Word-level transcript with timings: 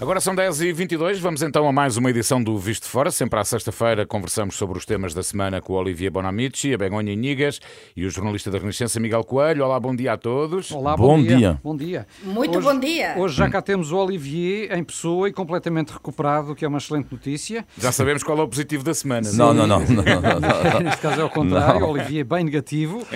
Agora 0.00 0.18
são 0.18 0.34
10h22, 0.34 1.18
vamos 1.18 1.42
então 1.42 1.68
a 1.68 1.72
mais 1.72 1.98
uma 1.98 2.08
edição 2.08 2.42
do 2.42 2.56
Visto 2.56 2.86
Fora. 2.86 3.10
Sempre 3.10 3.38
à 3.38 3.44
sexta-feira 3.44 4.06
conversamos 4.06 4.56
sobre 4.56 4.78
os 4.78 4.86
temas 4.86 5.12
da 5.12 5.22
semana 5.22 5.60
com 5.60 5.74
o 5.74 5.76
Olivier 5.76 6.10
Bonamici, 6.10 6.72
a 6.72 6.78
Begonha 6.78 7.12
Inigas 7.12 7.60
e 7.94 8.06
o 8.06 8.10
jornalista 8.10 8.50
da 8.50 8.56
Renascença 8.56 8.98
Miguel 8.98 9.22
Coelho. 9.22 9.62
Olá, 9.62 9.78
bom 9.78 9.94
dia 9.94 10.14
a 10.14 10.16
todos. 10.16 10.72
Olá, 10.72 10.96
bom, 10.96 11.18
bom 11.18 11.22
dia. 11.22 11.36
dia. 11.36 11.60
Bom 11.62 11.76
dia. 11.76 12.06
Muito 12.22 12.56
hoje, 12.56 12.66
bom 12.66 12.80
dia. 12.80 13.14
Hoje 13.18 13.36
já 13.36 13.50
cá 13.50 13.60
temos 13.60 13.92
o 13.92 13.98
Olivier 13.98 14.72
em 14.74 14.82
pessoa 14.82 15.28
e 15.28 15.34
completamente 15.34 15.90
recuperado, 15.92 16.52
o 16.52 16.56
que 16.56 16.64
é 16.64 16.68
uma 16.68 16.78
excelente 16.78 17.12
notícia. 17.12 17.66
Já 17.76 17.92
sabemos 17.92 18.22
qual 18.22 18.38
é 18.38 18.42
o 18.42 18.48
positivo 18.48 18.82
da 18.82 18.94
semana. 18.94 19.30
Não, 19.34 19.52
não, 19.52 19.66
não. 19.66 19.80
não, 19.80 20.02
não, 20.02 20.40
não. 20.40 20.80
Neste 20.80 21.02
caso 21.02 21.20
é 21.20 21.24
o 21.24 21.28
contrário, 21.28 21.80
Não. 21.80 21.88
o 21.88 21.90
Olivier 21.90 22.22
é 22.22 22.24
bem 22.24 22.44
negativo. 22.44 23.06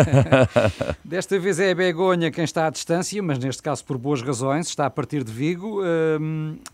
Desta 1.04 1.38
vez 1.38 1.60
é 1.60 1.72
a 1.72 1.74
Begonha 1.74 2.30
quem 2.30 2.44
está 2.44 2.66
à 2.68 2.70
distância, 2.70 3.22
mas 3.22 3.38
neste 3.38 3.62
caso 3.62 3.84
por 3.84 3.98
boas 3.98 4.22
razões, 4.22 4.66
está 4.66 4.86
a 4.86 4.90
partir 4.90 5.22
de 5.22 5.30
Vigo. 5.30 5.89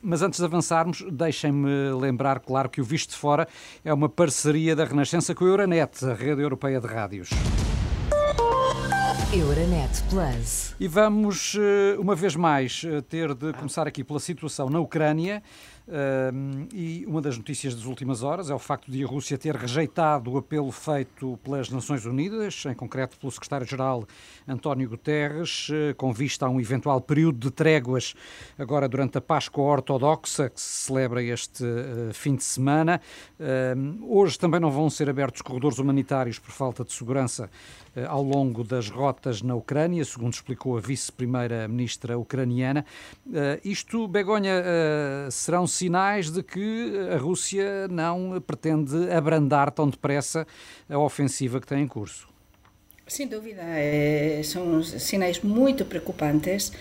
Mas 0.03 0.23
antes 0.23 0.39
de 0.39 0.45
avançarmos, 0.45 1.05
deixem-me 1.11 1.93
lembrar, 1.93 2.41
claro, 2.41 2.69
que 2.69 2.81
o 2.81 2.85
Visto 2.85 3.11
de 3.11 3.17
Fora 3.17 3.49
é 3.85 3.93
uma 3.93 4.09
parceria 4.09 4.75
da 4.75 4.85
Renascença 4.85 5.35
com 5.35 5.45
a 5.45 5.49
Euronet, 5.49 6.05
a 6.05 6.15
rede 6.15 6.43
europeia 6.43 6.81
de 6.81 6.87
rádios. 6.87 7.31
Euronet 9.33 10.03
Plus. 10.09 10.75
E 10.79 10.87
vamos, 10.87 11.57
eh, 11.59 11.97
uma 11.99 12.15
vez 12.15 12.37
mais, 12.37 12.83
eh, 12.87 13.01
ter 13.03 13.35
de 13.35 13.53
começar 13.55 13.87
aqui 13.87 14.05
pela 14.05 14.21
situação 14.21 14.71
na 14.71 14.79
Ucrânia. 14.79 15.43
Um, 15.89 16.67
e 16.75 17.05
uma 17.07 17.23
das 17.23 17.39
notícias 17.39 17.73
das 17.73 17.85
últimas 17.85 18.25
horas 18.25 18.51
é 18.51 18.55
o 18.55 18.59
facto 18.59 18.91
de 18.91 19.05
a 19.05 19.07
Rússia 19.07 19.39
ter 19.39 19.55
rejeitado 19.55 20.33
o 20.33 20.37
apelo 20.37 20.73
feito 20.73 21.39
pelas 21.45 21.71
Nações 21.71 22.05
Unidas, 22.05 22.65
em 22.67 22.75
concreto 22.75 23.17
pelo 23.17 23.31
secretário-geral 23.31 24.05
António 24.49 24.89
Guterres, 24.89 25.69
eh, 25.73 25.95
com 25.95 26.13
vista 26.13 26.47
a 26.47 26.49
um 26.49 26.61
eventual 26.61 27.01
período 27.01 27.39
de 27.39 27.51
tréguas 27.53 28.15
agora 28.59 28.89
durante 28.89 29.19
a 29.19 29.21
Páscoa 29.21 29.65
Ortodoxa, 29.65 30.51
que 30.51 30.61
se 30.61 30.87
celebra 30.87 31.23
este 31.23 31.65
eh, 31.65 32.13
fim 32.13 32.35
de 32.35 32.43
semana. 32.43 33.01
Hoje 34.09 34.39
também 34.39 34.59
não 34.59 34.71
vão 34.71 34.91
ser 34.91 35.09
abertos 35.09 35.43
corredores 35.43 35.79
humanitários 35.79 36.39
por 36.39 36.51
falta 36.51 36.85
de 36.85 36.93
segurança 36.93 37.49
eh, 37.95 38.05
ao 38.07 38.23
longo 38.23 38.65
das 38.65 38.89
rotas 38.89 39.41
na 39.41 39.55
Ucrânia, 39.55 40.05
segundo 40.05 40.33
explicou 40.33 40.77
a 40.77 40.81
vice-primeira-ministra 40.81 42.19
ucraniana. 42.19 42.85
Isto, 43.65 44.09
Begonha, 44.09 44.63
serão 45.31 45.67
sinais 45.77 46.31
de 46.31 46.43
que 46.43 46.93
a 47.15 47.19
Rússia 47.19 47.89
não 47.89 48.41
pretende 48.45 49.11
abrandar 49.11 49.71
tão 49.71 49.89
depressa 49.89 50.47
a 50.89 50.99
ofensiva 50.99 51.61
que 51.61 51.67
tem 51.67 51.83
em 51.83 51.89
curso. 51.89 52.29
Sem 53.07 53.29
dúvida, 53.29 53.63
eh, 53.63 54.41
são 54.43 54.83
sinais 54.83 55.41
muito 55.41 55.85
preocupantes 55.85 56.73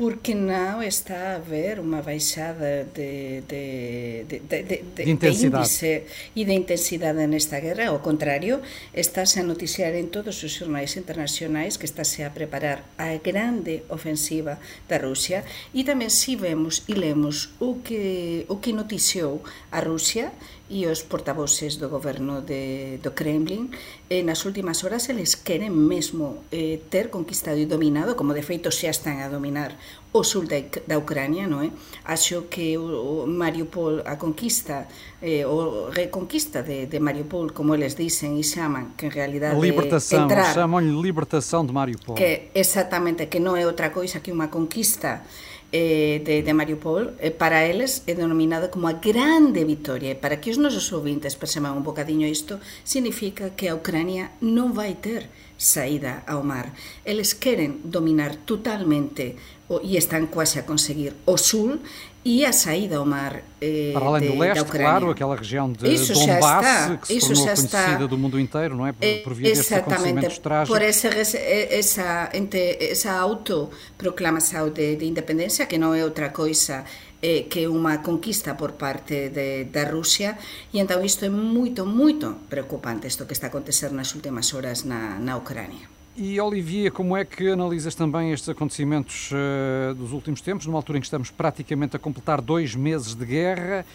porque 0.00 0.34
não 0.34 0.82
está 0.82 1.14
a 1.14 1.34
haver 1.34 1.78
uma 1.78 2.00
baixada 2.00 2.88
de, 2.94 3.42
de, 3.42 4.24
de, 4.24 4.82
de, 4.96 5.10
índice 5.10 6.04
e 6.34 6.42
de 6.42 6.54
intensidade 6.54 7.26
nesta 7.26 7.60
guerra. 7.60 7.90
Ao 7.90 7.98
contrário, 7.98 8.62
está-se 8.94 9.40
a 9.40 9.42
noticiar 9.42 9.94
em 9.94 10.06
todos 10.06 10.42
os 10.42 10.52
jornais 10.52 10.96
internacionais 10.96 11.76
que 11.76 11.84
está-se 11.84 12.22
a 12.22 12.30
preparar 12.30 12.82
a 12.96 13.14
grande 13.18 13.82
ofensiva 13.90 14.58
da 14.88 14.96
Rússia 14.96 15.44
e 15.74 15.84
também 15.84 16.08
se 16.08 16.34
vemos 16.34 16.82
e 16.88 16.94
lemos 16.94 17.50
o 17.60 17.74
que, 17.74 18.46
o 18.48 18.56
que 18.56 18.72
noticiou 18.72 19.44
a 19.70 19.80
Rússia 19.80 20.32
e 20.70 20.86
os 20.86 21.02
portavoces 21.02 21.82
do 21.82 21.90
governo 21.90 22.46
de, 22.46 23.02
do 23.02 23.10
Kremlin 23.10 23.74
eh, 24.06 24.22
nas 24.22 24.46
últimas 24.46 24.86
horas 24.86 25.10
eles 25.10 25.34
queren 25.34 25.74
mesmo 25.74 26.46
eh, 26.54 26.78
ter 26.86 27.10
conquistado 27.10 27.58
e 27.58 27.66
dominado, 27.66 28.14
como 28.14 28.30
de 28.30 28.46
feito 28.46 28.70
xa 28.70 28.94
están 28.94 29.18
a 29.18 29.26
dominar 29.26 29.74
o 30.14 30.22
sul 30.22 30.46
da, 30.46 30.62
da 30.86 30.98
Ucrania, 30.98 31.46
non 31.50 31.66
é? 31.66 31.70
Acho 32.06 32.46
que 32.46 32.78
o, 32.78 33.26
o 33.26 33.30
Mariupol, 33.30 34.02
a 34.06 34.14
conquista, 34.14 34.86
eh, 35.22 35.42
o 35.46 35.90
reconquista 35.90 36.62
de, 36.62 36.86
de 36.86 36.98
Mariupol, 37.02 37.50
como 37.50 37.74
eles 37.74 37.98
dicen 37.98 38.38
e 38.38 38.46
chaman, 38.46 38.94
que 38.94 39.06
en 39.06 39.14
realidade 39.14 39.54
A 39.54 39.58
libertação, 39.58 40.30
é 40.30 40.30
entrar, 40.30 40.54
chamam-lhe 40.54 40.94
libertação 40.94 41.66
de 41.66 41.74
Mariupol. 41.74 42.14
que 42.14 42.54
exactamente, 42.54 43.26
que 43.26 43.42
non 43.42 43.58
é 43.58 43.66
outra 43.66 43.90
coisa 43.90 44.22
que 44.22 44.30
unha 44.30 44.46
conquista 44.50 45.26
eh, 45.72 46.22
de, 46.24 46.42
de 46.42 46.52
Mariupol 46.54 47.14
eh, 47.18 47.30
para 47.30 47.66
eles 47.66 48.02
é 48.06 48.14
denominada 48.14 48.70
como 48.70 48.90
a 48.90 48.98
grande 48.98 49.62
vitoria. 49.64 50.12
E 50.12 50.18
para 50.18 50.42
que 50.42 50.50
os 50.50 50.58
nosos 50.58 50.90
ouvintes 50.90 51.38
perceban 51.38 51.78
un 51.78 51.86
bocadiño 51.86 52.26
isto 52.26 52.58
significa 52.82 53.54
que 53.54 53.70
a 53.70 53.76
Ucrania 53.78 54.34
non 54.42 54.74
vai 54.74 54.98
ter 54.98 55.30
saída 55.60 56.24
ao 56.26 56.42
mar. 56.42 56.72
Eles 57.04 57.36
queren 57.36 57.84
dominar 57.84 58.34
totalmente 58.48 59.36
o, 59.68 59.78
e 59.84 59.94
están 60.00 60.26
quase 60.26 60.58
a 60.58 60.66
conseguir 60.66 61.14
o 61.28 61.38
sul 61.38 61.78
e 62.22 62.44
a 62.44 62.52
saída 62.52 62.98
ao 62.98 63.06
mar 63.06 63.42
eh, 63.62 63.92
Para 63.94 64.06
além 64.06 64.22
de, 64.22 64.28
do 64.28 64.38
leste, 64.38 64.60
Ucrânia. 64.62 64.88
claro, 64.90 65.10
aquela 65.10 65.36
região 65.36 65.72
de 65.72 65.88
Isso 65.88 66.12
Donbass, 66.12 66.66
está, 66.66 66.96
que 66.98 67.06
se 67.06 67.16
isso 67.16 67.28
tornou 67.28 67.46
já 67.46 67.52
está. 67.54 67.82
conhecida 67.84 68.08
do 68.08 68.18
mundo 68.18 68.38
inteiro, 68.38 68.76
não 68.76 68.86
é? 68.86 68.92
Por, 68.92 69.08
por 69.24 69.34
via 69.34 69.48
destes 69.54 69.72
acontecimentos 69.72 70.38
trágicos. 70.38 70.68
por 70.68 70.82
esa, 70.84 72.28
ente, 72.34 72.76
esa 72.80 73.18
autoproclamación 73.18 74.74
de, 74.74 74.96
de 74.96 75.06
independencia 75.06 75.64
que 75.66 75.78
non 75.78 75.96
é 75.96 76.04
outra 76.04 76.28
coisa 76.32 76.84
eh, 77.22 77.48
que 77.48 77.64
unha 77.68 78.00
conquista 78.04 78.52
por 78.56 78.76
parte 78.76 79.28
de, 79.32 79.64
da 79.72 79.88
Rusia 79.88 80.36
e 80.72 80.80
entón 80.80 81.00
isto 81.04 81.24
é 81.24 81.32
moito, 81.32 81.84
moito 81.88 82.36
preocupante 82.52 83.08
isto 83.08 83.24
que 83.24 83.32
está 83.32 83.48
a 83.48 83.52
acontecer 83.52 83.92
nas 83.96 84.12
últimas 84.12 84.52
horas 84.52 84.84
na, 84.84 85.16
na 85.20 85.36
Ucrania. 85.40 85.99
E 86.16 86.40
Olivia, 86.40 86.90
como 86.90 87.16
é 87.16 87.24
que 87.24 87.48
analisas 87.48 87.94
também 87.94 88.32
estes 88.32 88.48
acontecimentos 88.48 89.30
eh, 89.32 89.94
dos 89.94 90.12
últimos 90.12 90.40
tempos, 90.40 90.66
numa 90.66 90.76
altura 90.76 90.98
em 90.98 91.00
que 91.00 91.06
estamos 91.06 91.30
praticamente 91.30 91.94
a 91.94 92.00
completar 92.00 92.40
dois 92.40 92.74
meses 92.74 93.14
de 93.14 93.24
guerra? 93.24 93.86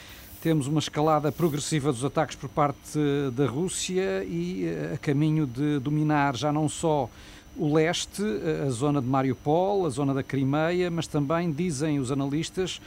Temos 0.42 0.66
uma 0.66 0.80
escalada 0.80 1.30
progressiva 1.30 1.92
dos 1.92 2.06
ataques 2.06 2.38
por 2.38 2.50
parte 2.50 2.98
eh, 2.98 3.31
da 3.31 3.46
Rússia 3.46 4.24
e 4.24 4.66
eh, 4.66 4.94
a 4.94 4.98
caminho 4.98 5.46
de 5.46 5.78
dominar 5.80 6.38
já 6.38 6.53
não 6.53 6.70
só 6.70 7.09
o 7.58 7.74
leste, 7.74 8.24
a 8.66 8.70
zona 8.70 9.02
de 9.02 9.08
Mariupol, 9.08 9.86
a 9.86 9.90
zona 9.90 10.14
da 10.14 10.24
Crimeia, 10.24 10.90
mas 10.90 11.08
também, 11.08 11.52
dizem 11.52 12.00
os 12.00 12.12
analistas, 12.12 12.82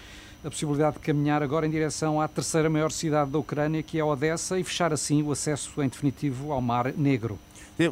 a 0.44 0.50
possibilidade 0.50 0.96
de 0.96 1.02
caminhar 1.02 1.42
agora 1.42 1.66
em 1.66 1.70
direção 1.70 2.20
à 2.20 2.28
terceira 2.28 2.68
maior 2.68 2.90
cidade 2.90 3.30
da 3.30 3.38
Ucrânia, 3.38 3.82
que 3.82 3.98
é 3.98 4.04
Odessa, 4.04 4.58
e 4.58 4.64
fechar 4.64 4.92
assim 4.92 5.22
o 5.22 5.32
acesso 5.32 5.82
em 5.82 5.88
definitivo 5.88 6.52
ao 6.52 6.60
Mar 6.60 6.92
Negro. 6.96 7.38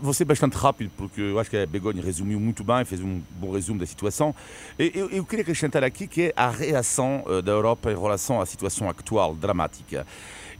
Vou 0.00 0.12
ser 0.12 0.24
bastante 0.24 0.56
rápido, 0.56 0.90
porque 0.96 1.20
eu 1.20 1.38
acho 1.38 1.48
que 1.48 1.56
a 1.56 1.66
Begonha 1.66 2.02
resumiu 2.02 2.40
muito 2.40 2.64
bem, 2.64 2.84
fez 2.84 3.00
um 3.00 3.20
bom 3.38 3.52
resumo 3.52 3.78
da 3.78 3.86
situação. 3.86 4.34
E 4.78 4.90
Eu, 4.94 5.08
eu 5.10 5.24
queria 5.24 5.42
acrescentar 5.42 5.84
aqui 5.84 6.08
que 6.08 6.22
é 6.22 6.32
a 6.36 6.50
reação 6.50 7.22
da 7.44 7.52
Europa 7.52 7.92
em 7.92 7.94
relação 7.94 8.40
à 8.40 8.46
situação 8.46 8.90
atual, 8.90 9.34
dramática. 9.34 10.04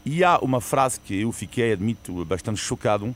E 0.05 0.23
há 0.23 0.39
uma 0.39 0.61
frase 0.61 1.01
que 1.01 1.23
eu 1.23 1.33
fiquei, 1.33 1.73
admito, 1.73 2.25
bastante 2.25 2.61
chocado, 2.61 3.13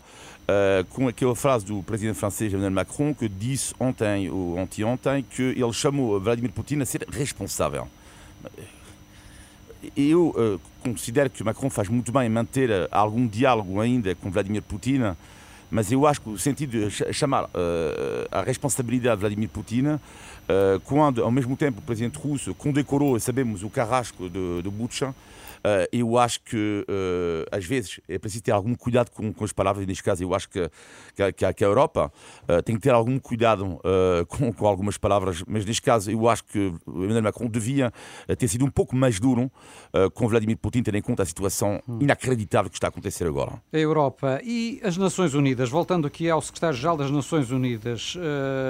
eh, 0.48 0.84
com 0.90 1.06
aquela 1.06 1.36
frase 1.36 1.64
do 1.64 1.80
presidente 1.84 2.18
francês 2.18 2.52
Emmanuel 2.52 2.72
Macron, 2.72 3.14
que 3.14 3.28
disse 3.28 3.72
ontem 3.78 4.28
ou 4.28 4.58
anteontem 4.58 5.22
que 5.22 5.42
ele 5.42 5.72
chamou 5.72 6.18
Vladimir 6.18 6.50
Putin 6.50 6.80
a 6.80 6.84
ser 6.84 7.06
responsável. 7.08 7.86
Eu 9.96 10.34
eh, 10.36 10.58
considero 10.82 11.30
que 11.30 11.44
Macron 11.44 11.70
faz 11.70 11.88
muito 11.88 12.10
bem 12.10 12.26
em 12.26 12.28
manter 12.28 12.68
eh, 12.68 12.88
algum 12.90 13.28
diálogo 13.28 13.80
ainda 13.80 14.12
com 14.16 14.28
Vladimir 14.28 14.62
Putin, 14.62 15.14
mas 15.70 15.90
eu 15.92 16.06
acho 16.06 16.20
que 16.20 16.28
o 16.30 16.38
sentido 16.38 16.70
de 16.78 16.90
ch- 16.90 17.12
chamar 17.12 17.48
eh, 17.54 18.28
a 18.30 18.42
responsabilidade 18.42 19.16
de 19.16 19.20
Vladimir 19.20 19.48
Putin, 19.48 19.98
eh, 20.48 20.80
quando 20.84 21.22
ao 21.22 21.30
mesmo 21.30 21.56
tempo 21.56 21.78
o 21.78 21.82
presidente 21.82 22.18
russo 22.18 22.54
condecorou, 22.54 23.18
sabemos, 23.20 23.62
o 23.62 23.70
carrasco 23.70 24.28
de, 24.28 24.62
de 24.62 24.70
Bucha, 24.70 25.14
eh, 25.64 25.88
eu 25.92 26.18
acho 26.18 26.40
que 26.42 26.84
eh, 26.88 27.46
às 27.56 27.64
vezes 27.64 28.00
é 28.08 28.18
preciso 28.18 28.42
ter 28.42 28.52
algum 28.52 28.74
cuidado 28.74 29.10
com, 29.10 29.32
com 29.32 29.44
as 29.44 29.52
palavras, 29.52 29.84
e 29.84 29.86
neste 29.86 30.02
caso 30.02 30.22
eu 30.22 30.34
acho 30.34 30.48
que, 30.48 30.70
que, 31.14 31.44
a- 31.44 31.52
que 31.52 31.64
a, 31.64 31.66
Europa 31.68 32.12
eh, 32.48 32.62
tem 32.62 32.76
que 32.76 32.82
ter 32.82 32.90
algum 32.90 33.18
cuidado 33.18 33.78
com, 34.28 34.52
com 34.52 34.66
algumas 34.66 34.96
palavras, 34.98 35.42
mas 35.46 35.64
neste 35.64 35.82
caso 35.82 36.10
eu 36.10 36.28
acho 36.28 36.44
que 36.44 36.72
o 36.86 37.04
Emmanuel 37.04 37.22
Macron 37.24 37.46
devia 37.48 37.92
ter 38.38 38.48
sido 38.48 38.64
um 38.64 38.70
pouco 38.70 38.94
mais 38.96 39.18
duro 39.20 39.50
com 40.14 40.28
Vladimir 40.28 40.56
Putin, 40.56 40.82
tendo 40.82 40.96
em 40.96 41.02
conta 41.02 41.22
a 41.22 41.26
situação 41.26 41.80
inacreditável 42.00 42.70
que 42.70 42.76
está 42.76 42.88
a 42.88 42.90
acontecer 42.90 43.26
agora. 43.26 43.60
A 43.72 43.76
Europa 43.78 44.40
e 44.44 44.80
as 44.82 44.96
Nações 44.96 45.34
Unidas, 45.34 45.68
voltando 45.68 46.06
aqui 46.06 46.28
ao 46.30 46.40
secretário-geral 46.40 46.96
das 46.96 47.10
Nações 47.10 47.50
Unidas, 47.50 48.16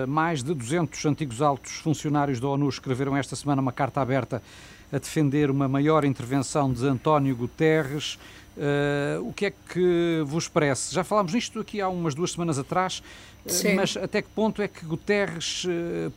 mais 0.09 0.43
de 0.43 0.55
200 0.55 1.05
antigos 1.07 1.41
altos 1.43 1.73
funcionários 1.73 2.41
da 2.41 2.49
ONU 2.49 2.69
escreveram 2.69 3.17
esta 3.17 3.37
semana 3.37 3.61
uma 3.63 3.73
carta 3.73 4.01
aberta 4.01 4.43
a 4.93 4.99
defender 4.99 5.51
uma 5.51 5.69
maior 5.69 6.05
intervenção 6.05 6.73
de 6.73 6.87
António 6.87 7.35
Guterres. 7.37 8.19
Uh, 8.57 9.29
o 9.29 9.33
que 9.33 9.47
é 9.47 9.51
que 9.51 10.23
vos 10.27 10.49
parece? 10.49 10.95
Já 10.95 11.05
falámos 11.05 11.33
nisto 11.33 11.61
aqui 11.61 11.81
há 11.81 11.89
umas 11.89 12.15
duas 12.15 12.33
semanas 12.33 12.59
atrás, 12.59 13.03
Sim. 13.47 13.75
mas 13.75 13.97
até 13.97 14.21
que 14.21 14.29
ponto 14.29 14.61
é 14.61 14.69
que 14.69 14.85
Guterres 14.85 15.65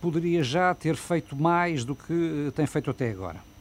poderia 0.02 0.44
já 0.44 0.74
ter 0.74 0.96
feito 0.96 1.36
mais 1.36 1.86
do 1.86 1.96
que 1.96 2.52
tem 2.56 2.66
feito 2.66 2.90
até 2.90 3.10
agora? 3.10 3.53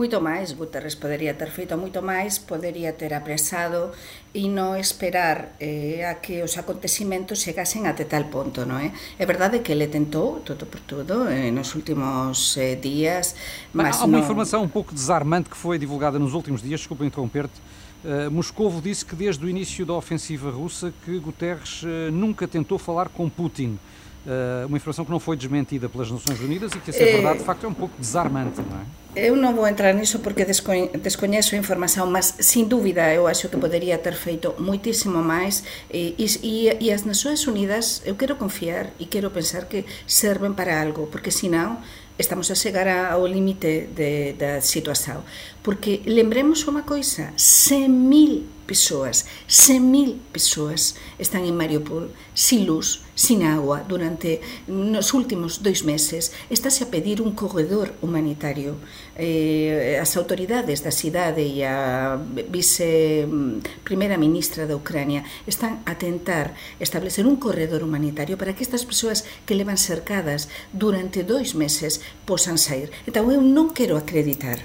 Moito 0.00 0.16
máis, 0.16 0.56
Guterres 0.56 0.96
podería 0.96 1.36
ter 1.36 1.52
feito 1.52 1.76
moito 1.76 2.00
máis, 2.00 2.40
podería 2.40 2.96
ter 2.96 3.12
apresado 3.12 3.92
e 4.32 4.48
non 4.48 4.80
esperar 4.80 5.52
eh, 5.60 6.08
a 6.08 6.16
que 6.24 6.40
os 6.40 6.56
acontecimentos 6.56 7.44
chegasen 7.44 7.84
até 7.84 8.08
tal 8.08 8.32
ponto, 8.32 8.64
non 8.64 8.80
é? 8.80 8.96
É 9.20 9.28
verdade 9.28 9.60
que 9.60 9.76
ele 9.76 9.92
tentou, 9.92 10.40
todo 10.40 10.64
por 10.64 10.80
todo, 10.80 11.28
eh, 11.28 11.52
nos 11.52 11.76
últimos 11.76 12.56
eh, 12.56 12.80
días, 12.80 13.36
mas 13.76 14.00
Há 14.00 14.08
uma 14.08 14.16
non... 14.16 14.24
informação 14.24 14.64
um 14.64 14.72
pouco 14.72 14.96
desarmante 14.96 15.52
que 15.52 15.58
foi 15.60 15.76
divulgada 15.76 16.16
nos 16.16 16.32
últimos 16.32 16.64
dias, 16.64 16.80
desculpa 16.80 17.04
interromper-te, 17.04 17.60
Uh, 18.00 18.30
Moscovo 18.30 18.80
disse 18.80 19.04
que 19.04 19.14
desde 19.14 19.44
o 19.44 19.46
início 19.46 19.84
da 19.84 19.92
ofensiva 19.92 20.50
russa 20.50 20.90
que 21.04 21.18
Guterres 21.18 21.82
uh, 21.82 22.10
nunca 22.10 22.48
tentou 22.48 22.78
falar 22.78 23.10
com 23.10 23.28
Putin. 23.28 23.78
Uh, 24.24 24.66
uma 24.66 24.78
informação 24.78 25.04
que 25.04 25.10
não 25.10 25.20
foi 25.20 25.36
desmentida 25.36 25.86
pelas 25.86 26.10
Nações 26.10 26.40
Unidas 26.40 26.72
e 26.72 26.78
que, 26.78 26.88
a 26.88 26.94
ser 26.94 27.12
verdade, 27.12 27.40
de 27.40 27.44
facto 27.44 27.64
é 27.64 27.68
um 27.68 27.74
pouco 27.74 27.92
desarmante, 28.00 28.62
não 28.62 28.80
é? 28.80 28.99
Eu 29.16 29.34
non 29.34 29.58
vou 29.58 29.66
entrar 29.66 29.90
niso 29.90 30.22
porque 30.22 30.46
descoñezo 30.46 31.58
a 31.58 31.58
información, 31.58 32.14
mas 32.14 32.38
sin 32.38 32.70
dúbida 32.70 33.10
eu 33.10 33.26
acho 33.26 33.50
que 33.50 33.58
podería 33.58 33.98
ter 33.98 34.14
feito 34.14 34.54
moitísimo 34.62 35.18
máis 35.18 35.66
e, 35.90 36.14
e, 36.14 36.70
e 36.78 36.86
as 36.94 37.02
Nações 37.02 37.42
Unidas 37.50 38.06
eu 38.06 38.14
quero 38.14 38.38
confiar 38.38 38.94
e 39.02 39.10
quero 39.10 39.34
pensar 39.34 39.66
que 39.66 39.82
serven 40.06 40.54
para 40.54 40.78
algo, 40.78 41.10
porque 41.10 41.34
senão 41.34 41.82
estamos 42.22 42.54
a 42.54 42.54
chegar 42.54 42.86
ao 42.86 43.26
limite 43.26 43.90
da 44.38 44.62
situación. 44.62 45.26
Porque 45.58 46.06
lembremos 46.06 46.62
unha 46.70 46.86
coisa, 46.86 47.34
100.000 47.34 48.46
persoas, 48.62 49.26
100.000 49.50 50.30
persoas 50.30 50.94
están 51.18 51.42
en 51.50 51.58
Mariupol 51.58 52.14
sin 52.30 52.62
luz, 52.62 53.02
sin 53.20 53.44
agua 53.44 53.84
durante 53.84 54.40
nos 54.64 55.12
últimos 55.12 55.60
dois 55.60 55.84
meses 55.84 56.32
estáse 56.48 56.88
a 56.88 56.88
pedir 56.88 57.20
un 57.20 57.36
corredor 57.36 57.92
humanitario. 58.00 58.80
Eh, 59.12 60.00
as 60.00 60.16
autoridades 60.16 60.80
da 60.80 60.88
cidade 60.88 61.44
e 61.44 61.60
a 61.60 62.16
vice 62.48 63.28
mm, 63.28 63.84
primeira 63.84 64.16
ministra 64.16 64.64
da 64.64 64.72
Ucrania 64.72 65.20
están 65.44 65.84
a 65.84 66.00
tentar 66.00 66.56
establecer 66.80 67.28
un 67.28 67.36
corredor 67.36 67.84
humanitario 67.84 68.40
para 68.40 68.56
que 68.56 68.64
estas 68.64 68.88
persoas 68.88 69.28
que 69.44 69.52
levan 69.52 69.76
cercadas 69.76 70.48
durante 70.72 71.20
dois 71.20 71.52
meses 71.52 72.00
posan 72.24 72.56
sair 72.56 72.88
então 73.04 73.28
eu 73.28 73.44
non 73.44 73.76
quero 73.76 74.00
acreditar 74.00 74.64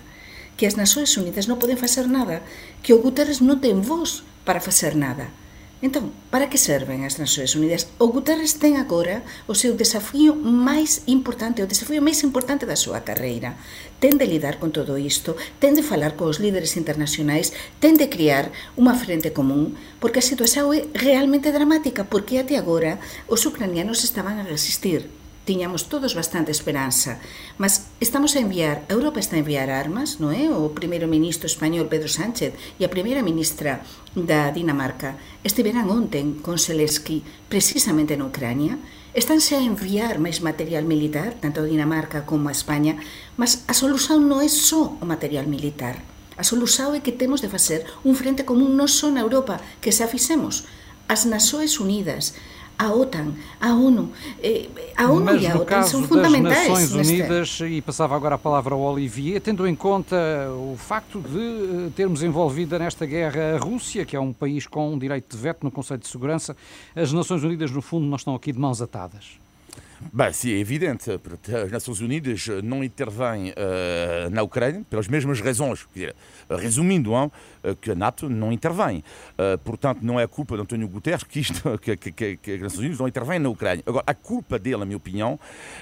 que 0.56 0.64
as 0.64 0.80
Nações 0.80 1.12
Unidas 1.20 1.52
non 1.52 1.60
poden 1.60 1.76
facer 1.76 2.08
nada 2.08 2.40
que 2.80 2.96
o 2.96 3.04
Guterres 3.04 3.44
non 3.44 3.60
ten 3.60 3.84
voz 3.84 4.24
para 4.48 4.64
facer 4.64 4.96
nada. 4.96 5.28
Entón, 5.84 6.16
para 6.32 6.48
que 6.48 6.56
serven 6.56 7.04
as 7.04 7.20
Nações 7.20 7.52
Unidas? 7.52 7.92
O 8.00 8.08
Guterres 8.08 8.56
ten 8.56 8.80
agora 8.80 9.28
o 9.44 9.52
seu 9.52 9.76
desafío 9.76 10.32
máis 10.32 11.04
importante, 11.04 11.60
o 11.60 11.68
desafío 11.68 12.00
máis 12.00 12.24
importante 12.24 12.64
da 12.64 12.80
súa 12.80 13.04
carreira. 13.04 13.60
Ten 14.00 14.16
de 14.16 14.24
lidar 14.24 14.56
con 14.56 14.72
todo 14.72 14.96
isto, 14.96 15.36
ten 15.60 15.76
de 15.76 15.84
falar 15.84 16.16
cos 16.16 16.40
líderes 16.40 16.80
internacionais, 16.80 17.52
ten 17.84 18.00
de 18.00 18.08
criar 18.08 18.56
unha 18.80 18.96
frente 18.96 19.36
común, 19.36 19.76
porque 20.00 20.24
a 20.24 20.26
situación 20.26 20.72
é 20.72 20.88
realmente 20.96 21.52
dramática, 21.52 22.08
porque 22.08 22.40
até 22.40 22.56
agora 22.56 23.04
os 23.28 23.44
ucranianos 23.44 24.08
estaban 24.08 24.40
a 24.40 24.48
resistir 24.48 25.12
tiñamos 25.46 25.88
todos 25.88 26.18
bastante 26.18 26.52
esperanza. 26.52 27.22
Mas 27.62 27.88
estamos 28.02 28.36
a 28.36 28.42
enviar, 28.42 28.84
a 28.90 28.94
Europa 28.98 29.22
está 29.22 29.38
a 29.38 29.44
enviar 29.46 29.70
armas, 29.70 30.18
non 30.18 30.34
é? 30.34 30.50
O 30.50 30.74
primeiro 30.74 31.06
ministro 31.06 31.46
español 31.46 31.86
Pedro 31.86 32.10
Sánchez 32.10 32.58
e 32.76 32.84
a 32.84 32.92
primeira 32.92 33.22
ministra 33.22 33.86
da 34.18 34.50
Dinamarca 34.50 35.16
estiveran 35.46 35.88
onten 35.88 36.42
con 36.42 36.58
Zelensky 36.58 37.22
precisamente 37.48 38.18
na 38.18 38.28
Ucrania. 38.28 38.82
Estánse 39.14 39.56
a 39.56 39.64
enviar 39.64 40.18
máis 40.20 40.42
material 40.42 40.84
militar, 40.84 41.38
tanto 41.40 41.64
a 41.64 41.70
Dinamarca 41.70 42.26
como 42.28 42.50
a 42.50 42.58
España, 42.58 43.00
mas 43.40 43.64
a 43.70 43.74
solución 43.78 44.28
non 44.28 44.42
é 44.42 44.50
só 44.50 44.98
o 44.98 45.06
material 45.06 45.46
militar. 45.48 46.02
A 46.36 46.44
solución 46.44 46.98
é 46.98 47.00
que 47.00 47.16
temos 47.16 47.40
de 47.40 47.48
facer 47.48 47.88
un 48.04 48.18
frente 48.18 48.44
común 48.44 48.76
non 48.76 48.92
só 48.92 49.08
na 49.08 49.24
Europa, 49.24 49.62
que 49.80 49.94
xa 49.94 50.10
fixemos, 50.10 50.68
as 51.08 51.24
Nasoes 51.30 51.80
Unidas, 51.80 52.34
a 52.78 52.92
OTAN, 52.92 53.34
a 53.60 53.74
ONU. 53.74 54.12
Eh, 54.42 54.68
a 54.96 55.10
ONU 55.10 55.26
Mas 55.26 55.42
e 55.42 55.48
a 55.48 55.56
OTAN 55.56 55.84
são 55.84 56.04
fundamentais. 56.04 56.68
Nas 56.68 56.68
Nações 56.68 57.08
Unidas, 57.08 57.60
e 57.62 57.82
passava 57.82 58.16
agora 58.16 58.36
a 58.36 58.38
palavra 58.38 58.74
ao 58.74 58.82
Olivier, 58.82 59.42
tendo 59.42 59.68
em 59.68 59.76
conta 59.76 60.16
o 60.52 60.76
facto 60.78 61.20
de 61.20 61.88
eh, 61.88 61.90
termos 61.96 62.24
envolvida 62.24 62.78
nesta 62.78 63.06
guerra 63.06 63.56
a 63.56 63.58
Rússia, 63.58 64.06
que 64.06 64.16
é 64.16 64.20
um 64.20 64.34
país 64.34 64.68
com 64.68 64.94
um 64.94 65.00
direito 65.00 65.36
de 65.36 65.42
veto 65.42 65.64
no 65.64 65.72
Conselho 65.72 66.00
de 66.00 66.08
Segurança, 66.08 66.56
as 66.96 67.12
Nações 67.14 67.44
Unidas, 67.44 67.72
no 67.72 67.82
fundo, 67.82 68.06
não 68.06 68.16
estão 68.16 68.36
aqui 68.36 68.52
de 68.52 68.60
mãos 68.60 68.82
atadas. 68.82 69.38
Bem, 70.14 70.32
sim, 70.34 70.52
é 70.52 70.60
evidente. 70.60 71.10
As 71.12 71.72
Nações 71.72 72.02
Unidas 72.02 72.48
não 72.64 72.84
intervêm 72.84 73.52
uh, 73.52 74.30
na 74.30 74.44
Ucrânia 74.44 74.84
pelas 74.90 75.08
mesmas 75.08 75.40
razões. 75.40 75.86
Quer 75.94 76.00
dizer, 76.00 76.16
resumindo, 76.50 77.14
hein, 77.14 77.32
que 77.74 77.92
a 77.92 77.96
NATO 77.96 78.30
não 78.30 78.52
intervém. 78.52 79.04
Uh, 79.32 79.58
portanto, 79.60 80.00
não 80.02 80.20
é 80.20 80.28
culpa 80.28 80.56
de 80.56 80.62
António 80.62 80.88
Guterres 80.88 81.24
que, 81.24 81.40
isto, 81.40 81.78
que, 81.80 81.96
que, 81.98 82.38
que, 82.38 82.52
as 82.52 82.62
Nações 82.62 82.80
Unidas 82.80 83.00
não 83.00 83.08
intervêm 83.08 83.40
na 83.40 83.50
Ucrânia. 83.50 83.84
Agora, 83.86 84.04
a 84.06 84.14
culpa 84.14 84.60
dele, 84.60 84.78
na 84.78 84.86
minha 84.86 84.98
opinião, 84.98 85.40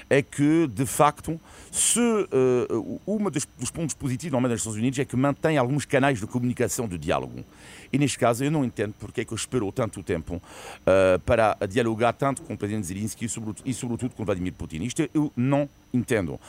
é 0.08 0.22
que, 0.22 0.66
de 0.68 0.86
facto, 0.86 1.40
se 1.70 2.00
uh, 2.00 3.00
um 3.06 3.18
dos, 3.30 3.46
dos, 3.58 3.70
pontos 3.70 3.94
positivos 3.94 4.40
das 4.40 4.50
Nações 4.50 4.76
Unidas 4.76 4.98
é 5.00 5.04
que 5.04 5.16
mantém 5.16 5.58
alguns 5.58 5.84
canais 5.84 6.20
de 6.20 6.26
comunicação, 6.26 6.86
de 6.86 6.96
diálogo. 6.96 7.44
E 7.92 7.98
neste 7.98 8.18
caso 8.18 8.44
eu 8.44 8.50
não 8.50 8.64
entendo 8.64 8.94
porque 8.98 9.20
é 9.20 9.24
que 9.24 9.34
esperou 9.34 9.70
tanto 9.70 10.02
tempo 10.02 10.36
uh, 10.36 11.18
para 11.20 11.56
dialogar 11.68 12.12
tanto 12.12 12.42
com 12.42 12.54
o 12.54 12.58
presidente 12.58 12.86
Zelensky 12.86 13.26
e, 13.26 13.28
sobretudo, 13.28 13.68
e 13.68 13.74
sobretudo 13.74 14.14
com 14.14 14.24
Vladimir 14.24 14.52
Putin. 14.52 14.82
Isto 14.82 15.08
eu 15.14 15.32
não 15.36 15.68
entendo. 15.94 16.34
Uh, 16.34 16.40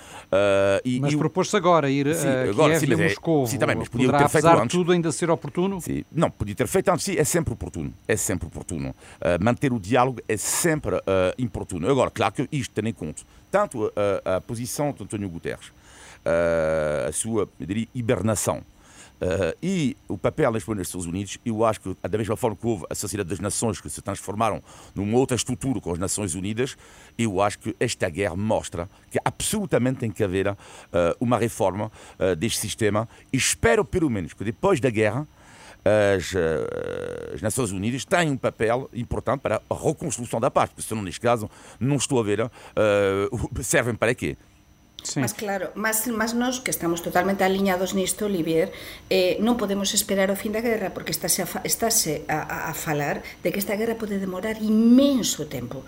e, 0.84 1.00
mas 1.00 1.16
propôs-se 1.16 1.56
agora 1.56 1.90
ir 1.90 2.14
sim, 2.16 2.28
a 2.28 2.44
agora, 2.50 2.78
Kiev 2.78 2.80
sim, 2.80 2.92
e 2.92 2.94
a 2.94 2.98
Moscou. 2.98 3.48
Sim, 3.48 3.58
também, 3.58 3.76
mas 3.76 3.88
podia 3.88 4.08
Poderá, 4.08 4.24
ter 4.24 4.32
feito 4.32 4.46
apesar 4.48 4.64
antes. 4.64 4.76
tudo 4.76 4.92
ainda 4.92 5.12
ser 5.12 5.30
oportuno? 5.30 5.80
Sim. 5.80 6.04
Não, 6.12 6.30
podia 6.30 6.56
ter 6.56 6.68
feito 6.68 6.90
antes. 6.90 7.06
Sim, 7.06 7.16
é 7.18 7.24
sempre 7.24 7.54
oportuno. 7.54 7.94
É 8.08 8.16
sempre 8.16 8.48
oportuno. 8.48 8.90
Uh, 8.90 9.44
manter 9.44 9.72
o 9.72 9.80
diálogo 9.80 10.20
é 10.28 10.38
sempre 10.38 10.96
uh, 10.96 11.02
importuno. 11.38 11.90
Agora, 11.90 12.10
claro 12.12 12.34
que 12.34 12.48
isto 12.52 12.74
tem 12.74 12.90
em 12.90 12.94
conta 12.94 13.24
tanto 13.56 13.90
a, 14.26 14.36
a 14.36 14.42
posição 14.42 14.92
de 14.92 15.02
António 15.04 15.30
Guterres, 15.30 15.72
a 17.08 17.12
sua, 17.14 17.48
eu 17.58 17.66
diria, 17.66 17.88
hibernação, 17.96 18.62
Uh, 19.26 19.58
e 19.62 19.98
o 20.08 20.20
papel 20.20 20.52
das 20.52 20.68
Nações 20.68 21.06
Unidas, 21.08 21.40
eu 21.44 21.66
acho 21.66 21.82
que, 21.82 21.98
da 22.08 22.16
mesma 22.16 22.38
forma 22.38 22.56
que 22.56 22.68
houve 22.68 22.86
a 22.88 22.94
Sociedade 22.94 23.28
das 23.28 23.40
Nações, 23.40 23.82
que 23.82 23.90
se 23.90 24.00
transformaram 24.00 24.62
numa 24.94 25.18
outra 25.18 25.36
estrutura 25.36 25.82
com 25.82 25.92
as 25.92 25.98
Nações 25.98 26.36
Unidas, 26.36 26.78
eu 27.18 27.42
acho 27.42 27.58
que 27.58 27.76
esta 27.80 28.08
guerra 28.08 28.36
mostra 28.36 28.88
que 29.10 29.18
absolutamente 29.26 30.00
tem 30.00 30.12
que 30.12 30.24
haver 30.24 30.50
uh, 30.50 30.56
uma 31.20 31.40
reforma 31.40 31.92
uh, 32.20 32.36
deste 32.36 32.60
sistema. 32.60 33.10
E 33.34 33.38
espero, 33.38 33.84
pelo 33.84 34.12
menos, 34.12 34.34
que 34.34 34.44
depois 34.44 34.80
da 34.80 34.92
guerra, 34.92 35.28
as, 36.18 36.34
as, 37.32 37.42
Nações 37.44 37.72
Unidas 37.72 38.06
têm 38.06 38.32
um 38.32 38.38
papel 38.38 38.90
importante 38.92 39.42
para 39.42 39.62
a 39.70 39.74
reconstrução 39.76 40.40
da 40.40 40.50
paz, 40.50 40.70
porque 40.70 40.82
senão, 40.82 41.04
neste 41.04 41.22
caso, 41.22 41.48
não 41.80 41.98
estou 41.98 42.20
a 42.20 42.24
ver, 42.24 42.52
servem 43.62 43.94
para 43.94 44.16
quê? 44.16 44.36
Sí. 45.06 45.22
Mas 45.22 45.38
claro, 45.38 45.70
mas, 45.78 46.10
mas 46.10 46.34
nos 46.34 46.66
que 46.66 46.74
estamos 46.74 47.06
totalmente 47.06 47.46
aliñados 47.46 47.94
nisto, 47.94 48.26
Olivier, 48.26 48.74
eh, 49.14 49.38
non 49.38 49.54
podemos 49.54 49.94
esperar 49.94 50.34
o 50.34 50.36
fin 50.36 50.50
da 50.50 50.66
guerra 50.66 50.98
porque 50.98 51.14
estáse 51.14 51.46
a, 51.46 51.48
estáse 51.62 52.26
eh, 52.26 52.34
a, 52.34 52.42
a, 52.42 52.58
a 52.70 52.74
falar 52.74 53.22
de 53.46 53.54
que 53.54 53.62
esta 53.62 53.78
guerra 53.78 54.02
pode 54.02 54.18
demorar 54.18 54.58
imenso 54.66 55.46
tempo. 55.46 55.86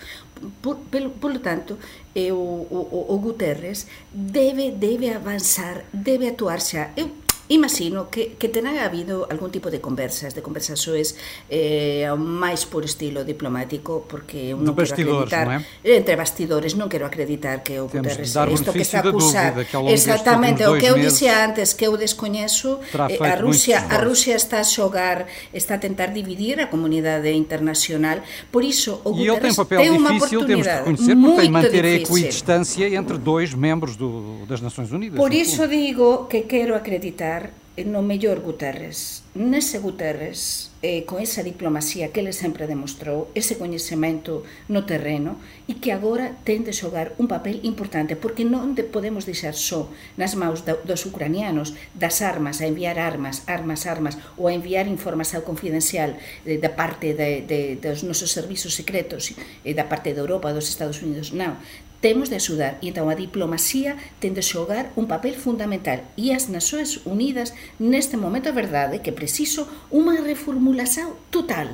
Por, 0.62 0.78
por, 0.94 1.02
por 1.18 1.34
lo 1.34 1.42
tanto, 1.42 1.82
eh, 2.14 2.30
o, 2.30 2.38
o, 2.70 2.80
o 3.10 3.16
Guterres 3.18 3.90
debe 4.14 4.70
debe 4.70 5.10
avanzar, 5.10 5.90
debe 5.90 6.30
actuar 6.30 6.62
xa. 6.62 6.94
Eu 6.94 7.10
Imagino 7.50 8.10
que, 8.12 8.36
que 8.36 8.50
terá 8.50 8.84
habido 8.84 9.28
algún 9.32 9.52
tipo 9.52 9.72
de 9.72 9.80
conversas, 9.80 10.36
de 10.36 10.42
conversações 10.44 11.16
eh, 11.48 12.04
máis 12.18 12.68
por 12.68 12.84
estilo 12.84 13.24
diplomático, 13.24 14.04
porque 14.04 14.52
non 14.52 14.76
quero 14.76 15.24
acreditar... 15.24 15.46
Non 15.48 15.64
é? 15.64 15.98
Entre 15.98 16.20
bastidores, 16.20 16.76
non 16.76 16.92
quero 16.92 17.08
acreditar 17.08 17.64
que 17.64 17.80
o 17.80 17.88
Guterres 17.88 18.36
isto 18.52 18.76
que 18.76 18.84
está 18.84 19.00
a 19.00 19.08
acusar... 19.08 19.56
Exactamente, 19.88 20.68
o 20.68 20.76
que 20.76 20.92
eu 20.92 21.00
dixía 21.00 21.48
antes, 21.48 21.72
que 21.72 21.88
eu 21.88 21.96
descoñezo, 21.96 22.84
eh, 22.92 23.16
a 23.24 23.40
Rusia, 23.40 23.88
a 23.88 23.98
Rusia 24.04 24.36
está 24.36 24.60
a 24.60 24.68
xogar, 24.68 25.32
está 25.56 25.76
a 25.76 25.82
tentar 25.82 26.12
dividir 26.12 26.60
a 26.60 26.68
comunidade 26.68 27.32
internacional, 27.32 28.20
por 28.52 28.68
iso 28.68 29.00
o 29.08 29.16
Guterres 29.16 29.56
tem 29.72 29.88
unha 29.96 30.20
oportunidade 30.20 30.84
temos 30.84 31.00
de 31.00 31.14
reconhecer, 31.14 31.16
porque 31.16 31.42
tem 31.42 31.52
manter 31.52 31.84
difícil. 31.84 31.88
a 31.88 32.04
equidistância 32.04 32.86
entre 32.92 33.18
dois 33.18 33.54
membros 33.54 33.96
do, 33.96 34.44
das 34.46 34.60
Nações 34.60 34.92
Unidas. 34.92 35.16
Por 35.16 35.32
iso 35.32 35.68
digo 35.68 36.28
que 36.28 36.44
quero 36.44 36.76
acreditar 36.76 37.37
no 37.86 38.02
mellor 38.02 38.42
Guterres. 38.42 39.22
Nese 39.36 39.78
Guterres, 39.78 40.72
eh, 40.82 41.06
con 41.06 41.22
esa 41.22 41.44
diplomacia 41.46 42.10
que 42.10 42.26
ele 42.26 42.34
sempre 42.34 42.66
demostrou, 42.66 43.30
ese 43.38 43.58
coñecemento 43.62 44.42
no 44.66 44.90
terreno, 44.90 45.38
e 45.70 45.78
que 45.78 45.94
agora 45.94 46.34
ten 46.42 46.66
de 46.66 46.74
xogar 46.74 47.14
un 47.22 47.30
papel 47.30 47.62
importante, 47.62 48.18
porque 48.18 48.42
non 48.42 48.74
de 48.74 48.82
podemos 48.82 49.30
deixar 49.30 49.54
só 49.54 49.94
nas 50.18 50.34
maus 50.34 50.66
da, 50.66 50.74
dos 50.82 51.06
ucranianos 51.06 51.78
das 51.94 52.26
armas, 52.26 52.62
a 52.62 52.66
enviar 52.66 52.98
armas, 52.98 53.46
armas, 53.46 53.86
armas, 53.86 54.18
ou 54.42 54.50
a 54.50 54.56
enviar 54.58 54.90
información 54.90 55.46
confidencial 55.46 56.18
eh, 56.50 56.58
da 56.58 56.74
parte 56.74 57.14
de, 57.14 57.46
de, 57.46 57.78
dos 57.78 58.02
nosos 58.02 58.34
servizos 58.34 58.74
secretos, 58.74 59.38
eh, 59.62 59.78
da 59.78 59.86
parte 59.86 60.18
de 60.18 60.22
Europa, 60.22 60.50
dos 60.50 60.66
Estados 60.66 61.06
Unidos. 61.06 61.30
Non, 61.30 61.62
temos 62.02 62.30
de 62.30 62.38
axudar 62.38 62.78
e 62.82 62.94
entón 62.94 63.10
a 63.10 63.18
diplomacia 63.18 63.98
ten 64.22 64.38
de 64.38 64.46
xogar 64.46 64.94
un 64.94 65.10
papel 65.10 65.34
fundamental 65.34 66.06
e 66.14 66.30
as 66.30 66.46
Nações 66.48 67.02
Unidas 67.10 67.54
neste 67.82 68.16
momento 68.16 68.50
é 68.50 68.54
verdade 68.54 69.02
que 69.02 69.16
preciso 69.16 69.66
unha 69.90 70.22
reformulación 70.22 71.18
total 71.34 71.74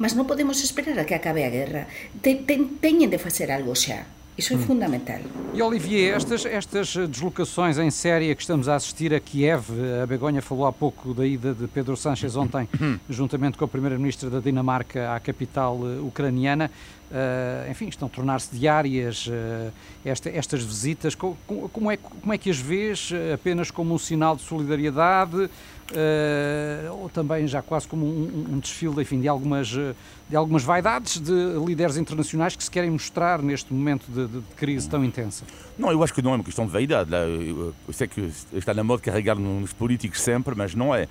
mas 0.00 0.16
non 0.16 0.24
podemos 0.30 0.62
esperar 0.64 0.96
a 0.96 1.04
que 1.04 1.18
acabe 1.18 1.44
a 1.44 1.52
guerra 1.52 1.84
ten, 2.24 2.48
ten, 2.48 2.80
teñen 2.80 3.12
de 3.12 3.20
facer 3.20 3.52
algo 3.52 3.76
xa 3.76 4.08
Isso 4.38 4.52
é 4.52 4.56
hum. 4.56 4.60
fundamental. 4.60 5.20
E 5.52 5.60
Olivier, 5.60 6.14
estas, 6.14 6.46
estas 6.46 6.94
deslocações 6.94 7.76
em 7.76 7.90
série 7.90 8.32
que 8.36 8.40
estamos 8.40 8.68
a 8.68 8.76
assistir 8.76 9.12
a 9.12 9.18
Kiev, 9.18 9.64
a 10.00 10.06
Begonha 10.06 10.40
falou 10.40 10.66
há 10.66 10.72
pouco 10.72 11.12
da 11.12 11.26
ida 11.26 11.52
de 11.52 11.66
Pedro 11.66 11.96
Sánchez 11.96 12.36
ontem, 12.36 12.68
hum. 12.80 13.00
juntamente 13.10 13.58
com 13.58 13.64
a 13.64 13.68
Primeira-Ministra 13.68 14.30
da 14.30 14.38
Dinamarca 14.38 15.12
à 15.12 15.18
capital 15.18 15.80
eh, 15.82 15.98
ucraniana, 15.98 16.70
uh, 17.10 17.70
enfim, 17.70 17.88
estão 17.88 18.06
a 18.06 18.10
tornar-se 18.10 18.54
diárias 18.54 19.26
uh, 19.26 19.72
esta, 20.04 20.30
estas 20.30 20.62
visitas. 20.62 21.14
Como, 21.14 21.36
como, 21.72 21.90
é, 21.90 21.96
como 21.96 22.32
é 22.32 22.38
que 22.38 22.50
as 22.50 22.58
vês? 22.58 23.10
Apenas 23.34 23.70
como 23.70 23.94
um 23.94 23.98
sinal 23.98 24.36
de 24.36 24.42
solidariedade? 24.42 25.50
Uh, 25.88 27.00
ou 27.00 27.08
também 27.08 27.46
já 27.46 27.62
quase 27.62 27.88
como 27.88 28.04
um, 28.04 28.46
um 28.50 28.58
desfile 28.58 29.00
enfim, 29.00 29.22
de, 29.22 29.26
algumas, 29.26 29.68
de 29.68 30.36
algumas 30.36 30.62
vaidades 30.62 31.18
de 31.18 31.32
líderes 31.64 31.96
internacionais 31.96 32.54
que 32.54 32.62
se 32.62 32.70
querem 32.70 32.90
mostrar 32.90 33.40
neste 33.40 33.72
momento 33.72 34.04
de, 34.12 34.26
de, 34.26 34.42
crise 34.54 34.86
tão 34.86 35.02
intensa? 35.02 35.46
Não, 35.78 35.90
eu 35.90 36.02
acho 36.02 36.12
que 36.12 36.20
não 36.20 36.32
é 36.32 36.34
uma 36.34 36.44
questão 36.44 36.66
de 36.66 36.72
vaidade. 36.72 37.10
Eu, 37.10 37.74
sei 37.90 38.06
que 38.06 38.30
está 38.52 38.74
na 38.74 38.84
moda 38.84 39.00
carregar 39.00 39.36
nos 39.36 39.72
políticos 39.72 40.20
sempre, 40.20 40.54
mas 40.54 40.74
não 40.74 40.94
é. 40.94 41.08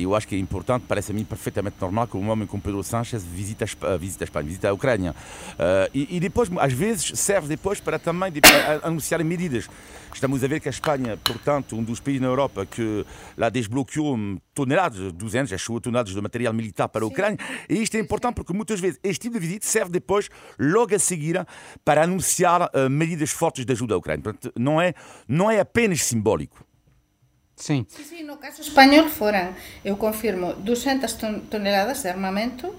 Eu 0.00 0.16
acho 0.16 0.26
que 0.26 0.34
é 0.34 0.38
importante, 0.38 0.86
parece 0.88 1.12
a 1.12 1.14
mim 1.14 1.22
perfeitamente 1.22 1.76
normal 1.80 2.08
que 2.08 2.16
um 2.16 2.28
homem 2.30 2.48
como 2.48 2.60
Pedro 2.60 2.82
Sánchez 2.82 3.22
visite 3.22 3.62
a, 3.62 3.96
visite 3.96 4.22
a 4.22 4.24
Espanha, 4.24 4.46
visite 4.46 4.66
a 4.66 4.72
Ucrânia. 4.72 5.14
Uh, 5.20 5.90
e, 5.92 6.16
e, 6.16 6.20
depois, 6.20 6.50
às 6.58 6.72
vezes, 6.72 7.18
serve 7.18 7.48
depois 7.48 7.80
para 7.80 7.98
também 7.98 8.32
de, 8.32 8.40
para 8.40 8.80
anunciar 8.86 9.22
medidas. 9.22 9.68
Estamos 10.12 10.42
a 10.42 10.48
ver 10.48 10.60
que 10.60 10.68
a 10.68 10.70
Espanha, 10.70 11.16
portanto, 11.22 11.76
um 11.76 11.84
dos 11.84 12.00
países 12.00 12.20
na 12.20 12.28
Europa 12.28 12.66
que 12.66 13.06
lá 13.36 13.48
desbloqueou 13.48 14.18
toneladas, 14.52 15.12
200, 15.12 15.52
achou 15.52 15.80
toneladas 15.80 16.12
de 16.12 16.20
material 16.20 16.52
militar 16.52 16.88
para 16.88 17.04
a 17.04 17.06
Ucrânia. 17.06 17.38
E 17.68 17.74
isto 17.74 17.96
é 17.96 18.00
importante 18.00 18.34
porque 18.34 18.52
muitas 18.52 18.80
vezes 18.80 18.98
este 19.02 19.22
tipo 19.22 19.34
de 19.34 19.46
visita 19.46 19.66
serve 19.66 19.90
depois, 19.90 20.28
logo 20.58 20.94
a 20.94 20.98
seguir, 20.98 21.46
para 21.84 22.02
anunciar 22.02 22.62
uh, 22.62 22.90
medidas 22.90 23.30
fortes 23.30 23.64
de 23.64 23.72
ajuda 23.72 23.94
à 23.94 23.98
Ucrânia. 23.98 24.22
Portanto, 24.22 24.52
não 24.58 24.80
é, 24.80 24.94
não 25.28 25.50
é 25.50 25.60
apenas 25.60 26.02
simbólico. 26.02 26.64
Sim. 27.54 27.86
Sim, 27.88 28.04
sim, 28.04 28.22
no 28.22 28.38
caso 28.38 28.62
espanhol 28.62 29.08
foram, 29.08 29.54
eu 29.84 29.96
confirmo, 29.96 30.54
200 30.54 31.12
toneladas 31.50 32.00
de 32.00 32.08
armamento, 32.08 32.74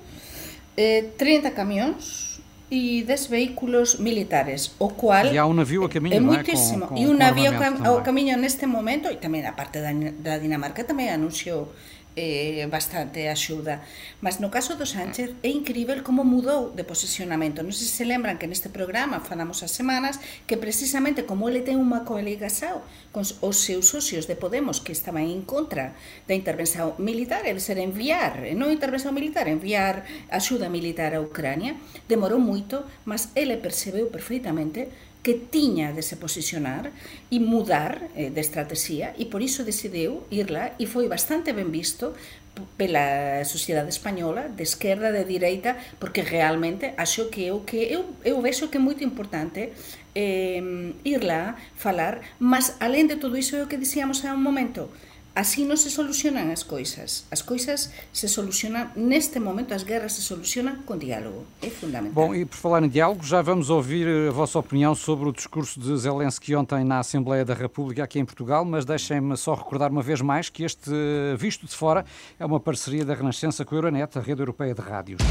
eh, 0.76 1.06
30 1.18 1.52
caminhões 1.52 2.31
e 2.72 3.04
10 3.04 3.28
veículos 3.28 4.00
militares, 4.00 4.72
o 4.80 4.88
qual 4.88 5.26
e 5.26 5.38
há 5.38 5.46
um 5.46 5.54
navio 5.54 5.84
a 5.84 5.90
caminho, 5.90 6.16
é 6.16 6.20
muitíssimo. 6.22 6.86
É? 6.86 6.88
Com, 6.88 6.96
com, 6.96 7.02
e 7.02 7.06
um 7.06 7.14
navio 7.14 7.52
a 7.52 8.02
caminho 8.02 8.38
neste 8.38 8.66
momento, 8.66 9.10
e 9.12 9.18
também 9.18 9.46
a 9.46 9.52
parte 9.52 9.80
da, 9.82 9.92
da 10.20 10.38
Dinamarca 10.38 10.82
também 10.86 11.10
anunciou 11.10 11.74
eh, 12.16 12.68
bastante 12.70 13.28
axuda. 13.28 13.82
Mas 14.20 14.40
no 14.44 14.52
caso 14.52 14.76
do 14.76 14.86
Sánchez 14.86 15.32
é 15.44 15.50
incrível 15.50 16.04
como 16.04 16.28
mudou 16.28 16.76
de 16.76 16.84
posicionamento. 16.84 17.64
Non 17.64 17.72
sei 17.72 17.88
se 17.88 18.02
se 18.02 18.10
lembran 18.10 18.42
que 18.42 18.50
neste 18.50 18.74
programa 18.74 19.22
falamos 19.22 19.64
as 19.64 19.72
semanas 19.72 20.20
que 20.50 20.58
precisamente 20.58 21.24
como 21.24 21.48
ele 21.48 21.64
ten 21.64 21.80
unha 21.80 22.04
coaligação 22.04 22.82
con 23.16 23.24
os 23.24 23.58
seus 23.62 23.88
socios 23.88 24.26
de 24.26 24.36
Podemos 24.36 24.82
que 24.82 24.92
estaban 24.92 25.30
en 25.30 25.46
contra 25.46 25.94
da 26.26 26.34
intervención 26.34 26.98
militar, 26.98 27.46
é 27.46 27.54
ser 27.62 27.78
enviar, 27.78 28.42
non 28.58 28.74
intervención 28.74 29.14
militar, 29.14 29.46
enviar 29.46 30.04
axuda 30.34 30.68
militar 30.68 31.14
a 31.14 31.22
Ucrania, 31.22 31.78
demorou 32.10 32.42
moito, 32.42 32.84
mas 33.06 33.30
ele 33.38 33.62
percebeu 33.62 34.10
perfeitamente 34.10 34.90
que 35.24 35.36
tiña 35.36 35.94
de 35.94 36.02
se 36.02 36.18
posicionar 36.18 36.92
e 37.30 37.38
mudar 37.40 38.10
eh, 38.18 38.34
de 38.34 38.42
estrategia 38.42 39.14
e 39.22 39.30
por 39.30 39.46
iso 39.46 39.62
decidiu 39.62 40.26
ir 40.34 40.50
lá 40.50 40.74
e 40.82 40.90
foi 40.90 41.06
bastante 41.06 41.54
ben 41.54 41.70
visto 41.70 42.18
pela 42.76 43.46
sociedade 43.46 43.90
española, 43.90 44.50
de 44.50 44.64
esquerda, 44.64 45.14
de 45.14 45.24
direita, 45.24 45.78
porque 46.00 46.22
realmente 46.22 46.94
acho 46.98 47.30
que 47.30 47.48
eu 47.48 47.64
que 47.64 47.80
eu, 47.88 48.18
eu 48.26 48.42
vexo 48.42 48.68
que 48.68 48.78
é 48.78 48.82
moito 48.82 49.06
importante 49.06 49.72
eh, 50.16 50.60
ir 51.06 51.24
lá, 51.24 51.56
falar, 51.76 52.22
mas 52.40 52.76
além 52.80 53.08
de 53.08 53.16
todo 53.16 53.38
iso 53.38 53.56
é 53.56 53.64
o 53.64 53.70
que 53.70 53.78
dicíamos 53.78 54.26
há 54.26 54.34
un 54.34 54.44
momento, 54.44 54.90
Así 55.34 55.64
non 55.64 55.80
se 55.80 55.88
solucionan 55.88 56.52
as 56.52 56.68
coisas. 56.68 57.24
As 57.32 57.40
coisas 57.40 57.88
se 58.12 58.28
solucionan, 58.28 58.92
neste 59.00 59.40
momento, 59.40 59.72
as 59.72 59.88
guerras 59.88 60.12
se 60.12 60.22
solucionan 60.22 60.84
com 60.84 61.00
diálogo. 61.00 61.48
É 61.64 61.72
fundamental. 61.72 62.12
Bom, 62.12 62.36
e 62.36 62.44
por 62.44 62.58
falar 62.60 62.84
em 62.84 62.90
diálogo, 62.92 63.24
já 63.24 63.42
vamos 63.42 63.70
ouvir 63.70 64.04
a 64.28 64.32
vossa 64.32 64.60
opinião 64.60 64.94
sobre 64.94 65.30
o 65.30 65.32
discurso 65.32 65.80
de 65.80 65.96
Zelensky 65.96 66.54
ontem 66.54 66.84
na 66.84 67.00
Assembleia 67.00 67.46
da 67.46 67.54
República 67.54 68.04
aqui 68.04 68.20
em 68.20 68.26
Portugal, 68.26 68.66
mas 68.66 68.84
deixem-me 68.84 69.38
só 69.38 69.54
recordar 69.54 69.90
uma 69.90 70.04
vez 70.04 70.20
mais 70.20 70.50
que 70.50 70.64
este 70.64 70.92
Visto 71.38 71.66
de 71.66 71.74
Fora 71.74 72.06
é 72.38 72.46
uma 72.46 72.60
parceria 72.60 73.06
da 73.06 73.14
Renascença 73.14 73.64
com 73.64 73.74
a 73.74 73.78
Euronet, 73.78 74.18
a 74.18 74.22
rede 74.22 74.42
europeia 74.42 74.76
de 74.76 74.82
rádios. 74.82 75.22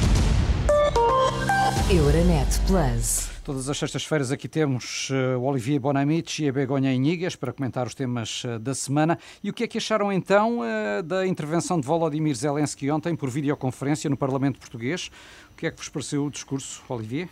Euronet 1.90 2.58
Plus. 2.66 3.28
Todas 3.50 3.68
as 3.68 3.78
sextas-feiras 3.78 4.30
aqui 4.30 4.46
temos 4.46 5.10
uh, 5.10 5.36
o 5.36 5.42
Olivier 5.42 5.80
Bonamici 5.80 6.44
e 6.44 6.48
a 6.48 6.52
Begonha 6.52 6.92
Inigas 6.92 7.34
para 7.34 7.52
comentar 7.52 7.84
os 7.84 7.96
temas 7.96 8.44
uh, 8.44 8.60
da 8.60 8.72
semana. 8.76 9.18
E 9.42 9.50
o 9.50 9.52
que 9.52 9.64
é 9.64 9.66
que 9.66 9.76
acharam 9.76 10.12
então 10.12 10.60
uh, 10.60 11.02
da 11.02 11.26
intervenção 11.26 11.80
de 11.80 11.84
Volodymyr 11.84 12.32
Zelensky 12.32 12.88
ontem 12.92 13.16
por 13.16 13.28
videoconferência 13.28 14.08
no 14.08 14.16
Parlamento 14.16 14.60
Português? 14.60 15.10
O 15.52 15.56
que 15.56 15.66
é 15.66 15.70
que 15.72 15.78
vos 15.78 15.88
pareceu 15.88 16.26
o 16.26 16.30
discurso, 16.30 16.80
Olivier? 16.88 17.28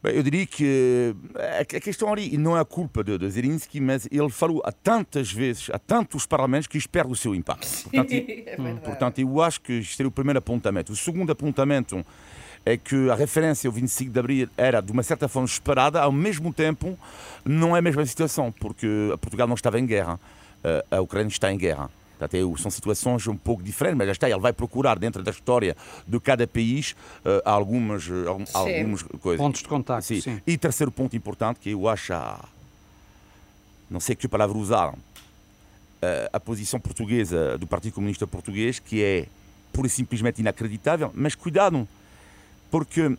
Bem, 0.00 0.14
eu 0.14 0.22
diria 0.22 0.46
que 0.46 1.16
a 1.58 1.80
questão 1.80 2.12
ali 2.12 2.38
não 2.38 2.56
é 2.56 2.60
a 2.60 2.64
culpa 2.64 3.02
de, 3.02 3.18
de 3.18 3.28
Zelensky, 3.28 3.80
mas 3.80 4.06
ele 4.12 4.30
falou 4.30 4.62
há 4.64 4.70
tantas 4.70 5.32
vezes, 5.32 5.68
há 5.68 5.80
tantos 5.80 6.26
parlamentos 6.26 6.68
que 6.68 6.78
isto 6.78 6.90
perde 6.90 7.10
o 7.10 7.16
seu 7.16 7.34
impacto. 7.34 7.66
Portanto, 7.90 8.12
é 8.12 8.74
portanto 8.84 9.18
eu 9.18 9.42
acho 9.42 9.60
que 9.62 9.80
isto 9.80 9.96
seria 9.96 10.08
o 10.08 10.12
primeiro 10.12 10.38
apontamento. 10.38 10.92
O 10.92 10.96
segundo 10.96 11.32
apontamento 11.32 12.06
é 12.66 12.76
que 12.76 13.10
a 13.10 13.14
referência 13.14 13.68
ao 13.68 13.72
25 13.72 14.10
de 14.10 14.18
Abril 14.18 14.48
era 14.56 14.80
de 14.80 14.90
uma 14.90 15.02
certa 15.02 15.28
forma 15.28 15.46
esperada, 15.46 16.00
ao 16.00 16.12
mesmo 16.12 16.52
tempo 16.52 16.98
não 17.44 17.76
é 17.76 17.78
a 17.78 17.82
mesma 17.82 18.04
situação, 18.06 18.50
porque 18.52 18.86
Portugal 19.20 19.46
não 19.46 19.54
estava 19.54 19.78
em 19.78 19.84
guerra, 19.84 20.18
eh, 20.62 20.84
a 20.90 21.00
Ucrânia 21.00 21.28
está 21.28 21.52
em 21.52 21.58
guerra. 21.58 21.90
Portanto, 22.18 22.58
são 22.58 22.70
situações 22.70 23.26
um 23.26 23.36
pouco 23.36 23.62
diferentes, 23.62 23.98
mas 23.98 24.06
já 24.06 24.12
está, 24.12 24.30
ele 24.30 24.40
vai 24.40 24.52
procurar 24.52 24.98
dentro 24.98 25.22
da 25.22 25.30
história 25.30 25.76
de 26.06 26.18
cada 26.20 26.46
país 26.46 26.92
uh, 27.24 27.42
algumas, 27.44 28.06
uh, 28.06 28.44
algumas 28.54 29.02
coisas. 29.02 29.38
Pontos 29.38 29.62
de 29.62 29.68
contato. 29.68 30.02
Sim. 30.02 30.20
sim. 30.20 30.40
E 30.46 30.56
terceiro 30.56 30.92
ponto 30.92 31.14
importante, 31.16 31.58
que 31.60 31.70
eu 31.70 31.88
acho, 31.88 32.12
não 33.90 33.98
sei 33.98 34.14
que 34.14 34.28
palavra 34.28 34.56
usar, 34.56 34.94
a 36.32 36.38
posição 36.38 36.78
portuguesa 36.78 37.56
do 37.58 37.66
Partido 37.66 37.94
Comunista 37.94 38.26
Português, 38.26 38.78
que 38.78 39.02
é 39.02 39.26
pura 39.72 39.86
e 39.86 39.90
simplesmente 39.90 40.40
inacreditável, 40.40 41.10
mas 41.14 41.34
cuidado, 41.34 41.88
porque 42.74 43.16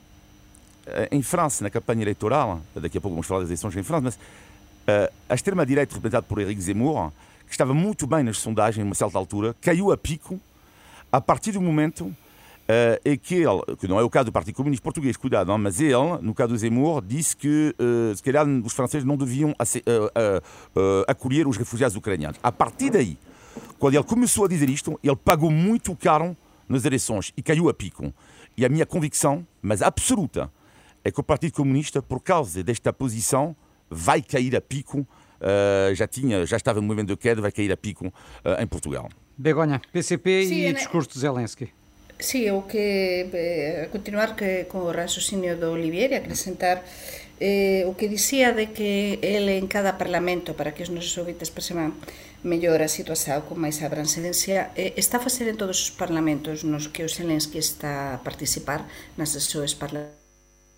eh, 0.85 1.07
em 1.13 1.21
França, 1.21 1.63
na 1.63 1.69
campanha 1.69 2.01
eleitoral, 2.01 2.59
daqui 2.75 2.97
a 2.97 3.01
pouco 3.01 3.15
vamos 3.15 3.25
falar 3.25 3.39
das 3.39 3.47
eleições 3.47 3.73
em 3.77 3.83
França, 3.83 4.01
mas 4.01 4.15
uh, 4.15 5.13
a 5.29 5.33
extrema-direita, 5.33 5.95
representada 5.95 6.25
por 6.27 6.39
Eric 6.41 6.59
Zemmour, 6.59 7.09
que 7.45 7.53
estava 7.53 7.73
muito 7.73 8.05
bem 8.05 8.21
nas 8.21 8.37
sondagens, 8.37 8.85
uma 8.85 8.93
certa 8.93 9.17
altura, 9.17 9.55
caiu 9.61 9.93
a 9.93 9.97
pico 9.97 10.41
a 11.09 11.21
partir 11.21 11.53
do 11.53 11.61
momento 11.61 12.01
uh, 12.01 12.15
em 13.05 13.17
que 13.17 13.35
ele, 13.35 13.77
que 13.79 13.87
não 13.87 13.97
é 13.97 14.03
o 14.03 14.09
caso 14.09 14.25
do 14.25 14.33
Partido 14.33 14.55
Comunista 14.55 14.83
Português, 14.83 15.15
cuidado, 15.15 15.47
não, 15.47 15.57
mas 15.57 15.79
ele, 15.79 16.17
no 16.21 16.33
caso 16.33 16.51
do 16.51 16.57
Zemmour, 16.57 17.01
disse 17.01 17.37
que 17.37 17.73
uh, 17.79 18.13
se 18.13 18.21
calhar 18.21 18.45
os 18.45 18.73
franceses 18.73 19.07
não 19.07 19.15
deviam 19.15 19.55
acolher 21.07 21.47
os 21.47 21.55
refugiados 21.55 21.95
ucranianos. 21.95 22.37
A 22.43 22.51
partir 22.51 22.89
daí, 22.89 23.17
quando 23.79 23.93
ele 23.93 24.03
começou 24.03 24.43
a 24.43 24.49
dizer 24.49 24.69
isto, 24.69 24.99
ele 25.01 25.15
pagou 25.15 25.49
muito 25.49 25.95
caro 25.95 26.35
nas 26.67 26.83
eleições 26.83 27.31
e 27.37 27.41
caiu 27.41 27.69
a 27.69 27.73
pico. 27.73 28.13
E 28.57 28.65
a 28.65 28.69
minha 28.69 28.85
convicção, 28.85 29.45
mas 29.61 29.81
absoluta, 29.81 30.51
é 31.03 31.11
que 31.11 31.19
o 31.19 31.23
Partido 31.23 31.53
Comunista, 31.53 32.01
por 32.01 32.21
causa 32.21 32.63
desta 32.63 32.91
posição, 32.91 33.55
vai 33.89 34.21
cair 34.21 34.55
a 34.55 34.61
pico. 34.61 34.99
Uh, 34.99 35.93
já 35.93 36.07
tinha, 36.07 36.45
já 36.45 36.57
estava 36.57 36.79
no 36.79 36.87
movimento 36.87 37.09
de 37.09 37.17
queda, 37.17 37.41
vai 37.41 37.51
cair 37.51 37.71
a 37.71 37.77
pico 37.77 38.07
uh, 38.07 38.61
em 38.61 38.65
Portugal. 38.65 39.09
Begonha, 39.37 39.81
PCP 39.91 40.45
Sim, 40.45 40.55
e 40.55 40.65
né? 40.67 40.73
discurso 40.73 41.11
de 41.11 41.19
Zelensky. 41.19 41.71
Sim, 42.17 42.49
o 42.51 42.61
que 42.61 42.77
eh, 43.33 43.89
continuar 43.91 44.37
que, 44.37 44.63
com 44.65 44.77
o 44.77 44.91
raciocínio 44.91 45.57
do 45.57 45.71
Olivier 45.71 46.11
e 46.11 46.15
acrescentar 46.15 46.81
eh, 47.39 47.83
o 47.87 47.99
que 47.99 48.07
dicía 48.07 48.55
de 48.55 48.71
que 48.71 49.19
ele 49.19 49.59
en 49.59 49.67
cada 49.67 49.97
parlamento 49.99 50.55
para 50.55 50.71
que 50.71 50.83
os 50.83 50.91
nosos 50.91 51.15
ouvintes 51.19 51.51
perceban 51.51 51.91
mellor 52.47 52.79
a 52.79 52.89
situación 52.89 53.43
con 53.43 53.59
máis 53.59 53.83
abrancedencia 53.83 54.71
eh, 54.79 54.95
está 54.95 55.19
a 55.19 55.25
facer 55.25 55.51
en 55.51 55.59
todos 55.59 55.77
os 55.81 55.91
parlamentos 55.91 56.63
nos 56.63 56.87
que 56.87 57.03
o 57.03 57.09
Zelensky 57.11 57.59
está 57.59 58.15
a 58.15 58.21
participar 58.23 58.87
nas 59.19 59.35
sesións 59.35 59.75
parlamentos 59.75 60.24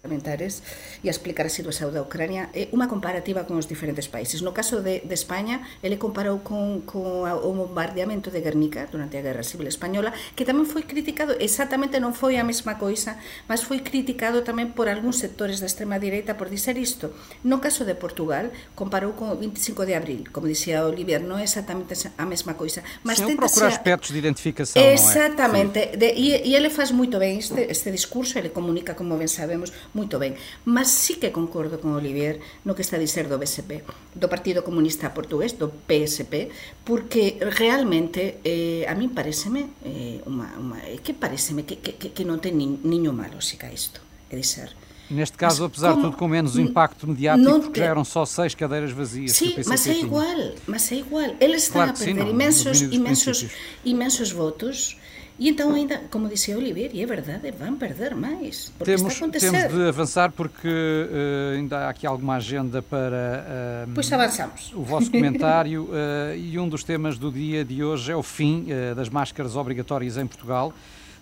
parlamentares 0.07 0.63
e 1.03 1.09
a 1.09 1.13
explicar 1.13 1.45
a 1.45 1.49
situación 1.49 1.91
da 1.91 2.01
Ucrania 2.01 2.49
é 2.55 2.69
unha 2.71 2.87
comparativa 2.87 3.43
con 3.43 3.59
os 3.59 3.67
diferentes 3.67 4.07
países. 4.07 4.45
No 4.45 4.55
caso 4.55 4.79
de, 4.79 5.03
de 5.03 5.15
España, 5.17 5.65
ele 5.83 5.97
comparou 5.97 6.39
con, 6.45 6.85
con 6.87 7.27
o 7.27 7.51
bombardeamento 7.53 8.31
de 8.31 8.39
Guernica 8.39 8.87
durante 8.87 9.19
a 9.19 9.25
Guerra 9.25 9.43
Civil 9.43 9.67
Española, 9.67 10.15
que 10.37 10.47
tamén 10.47 10.69
foi 10.69 10.87
criticado, 10.87 11.35
exactamente 11.41 11.99
non 11.99 12.15
foi 12.15 12.39
a 12.39 12.45
mesma 12.47 12.79
coisa, 12.79 13.19
mas 13.49 13.65
foi 13.65 13.83
criticado 13.83 14.41
tamén 14.45 14.71
por 14.71 14.87
algúns 14.87 15.19
sectores 15.19 15.59
da 15.59 15.67
extrema 15.67 15.99
direita 15.99 16.39
por 16.39 16.47
dizer 16.47 16.79
isto. 16.79 17.11
No 17.43 17.59
caso 17.59 17.83
de 17.83 17.97
Portugal, 17.97 18.53
comparou 18.77 19.17
con 19.17 19.33
o 19.33 19.37
25 19.37 19.83
de 19.83 19.93
abril, 19.97 20.21
como 20.31 20.47
dicía 20.47 20.85
Olivier, 20.87 21.25
non 21.25 21.41
é 21.41 21.45
exactamente 21.45 21.93
a 22.15 22.25
mesma 22.25 22.55
coisa, 22.55 22.85
mas 23.03 23.19
Sim, 23.19 23.33
tenta 23.33 23.49
procura 23.49 23.67
aspectos 23.67 24.13
de 24.13 24.21
identificação, 24.21 24.77
Exactamente, 24.77 25.93
é? 25.93 25.97
de, 25.99 26.07
e, 26.15 26.47
e 26.47 26.55
ele 26.55 26.69
faz 26.69 26.93
moito 26.93 27.19
ben 27.19 27.37
este, 27.37 27.65
este 27.67 27.89
discurso, 27.91 28.37
ele 28.39 28.53
comunica, 28.53 28.93
como 28.95 29.17
ben 29.17 29.29
sabemos, 29.29 29.73
moito 29.93 30.19
ben. 30.19 30.35
Mas 30.65 30.89
sí 30.89 31.15
que 31.21 31.31
concordo 31.31 31.79
con 31.79 31.93
Olivier 31.95 32.39
no 32.65 32.75
que 32.75 32.83
está 32.83 32.97
a 32.97 33.03
dizer 33.03 33.29
do 33.29 33.39
BSP, 33.39 33.83
do 34.15 34.27
Partido 34.27 34.63
Comunista 34.63 35.13
Portugués, 35.13 35.55
do 35.55 35.69
PSP, 35.69 36.49
porque 36.83 37.37
realmente 37.39 38.41
eh, 38.43 38.83
a 38.87 38.95
min 38.95 39.13
pareceme 39.13 39.71
eh, 39.85 40.19
uma, 40.25 40.51
uma, 40.59 40.77
que 40.99 41.13
pareceme 41.13 41.63
que, 41.63 41.79
que, 41.79 42.11
que 42.11 42.23
non 42.25 42.43
ten 42.43 42.57
ni, 42.57 42.67
niño 42.83 43.15
malo 43.15 43.39
se 43.39 43.55
isto, 43.71 44.01
é 44.31 44.35
dizer, 44.35 44.75
Neste 45.09 45.37
caso, 45.37 45.63
mas 45.63 45.71
apesar 45.71 45.95
de 45.95 46.01
tudo, 46.01 46.17
com 46.17 46.27
menos 46.27 46.57
impacto 46.57 47.07
mediático, 47.07 47.49
não 47.49 47.61
porque 47.61 47.79
já 47.79 47.85
eram 47.85 48.03
só 48.03 48.25
seis 48.25 48.53
cadeiras 48.53 48.91
vazias. 48.91 49.31
Sim, 49.31 49.55
mas 49.65 49.87
é 49.87 49.93
igual, 49.93 50.51
mas 50.67 50.91
é 50.91 50.95
igual. 50.95 51.33
Eles 51.39 51.63
estão 51.63 51.83
claro 51.83 51.91
a 51.91 51.93
perder 51.93 52.13
sim, 52.13 52.19
não, 52.19 52.29
imensos, 52.29 52.81
imensos, 52.81 53.45
imensos 53.85 54.31
votos 54.31 54.97
E 55.39 55.49
então 55.49 55.71
ainda, 55.71 56.01
como 56.09 56.27
dizia 56.27 56.57
Olivier, 56.57 56.89
e 56.93 57.03
é 57.03 57.05
verdade, 57.05 57.51
vão 57.51 57.75
perder 57.75 58.15
mais, 58.15 58.71
porque 58.75 58.95
temos, 58.95 59.13
está 59.13 59.25
a 59.25 59.27
acontecer. 59.27 59.51
Temos 59.51 59.73
de 59.73 59.87
avançar 59.87 60.31
porque 60.31 60.67
uh, 60.67 61.55
ainda 61.55 61.79
há 61.79 61.89
aqui 61.89 62.07
alguma 62.07 62.37
agenda 62.37 62.81
para 62.81 63.85
uh, 63.87 63.91
pois 63.93 64.11
avançamos. 64.11 64.73
o 64.73 64.81
vosso 64.81 65.11
comentário 65.11 65.83
uh, 65.83 66.33
e 66.35 66.57
um 66.57 66.67
dos 66.67 66.83
temas 66.83 67.19
do 67.19 67.31
dia 67.31 67.63
de 67.63 67.83
hoje 67.83 68.11
é 68.11 68.15
o 68.15 68.23
fim 68.23 68.67
das 68.95 69.09
máscaras 69.09 69.55
obrigatórias 69.55 70.17
em 70.17 70.25
Portugal, 70.25 70.73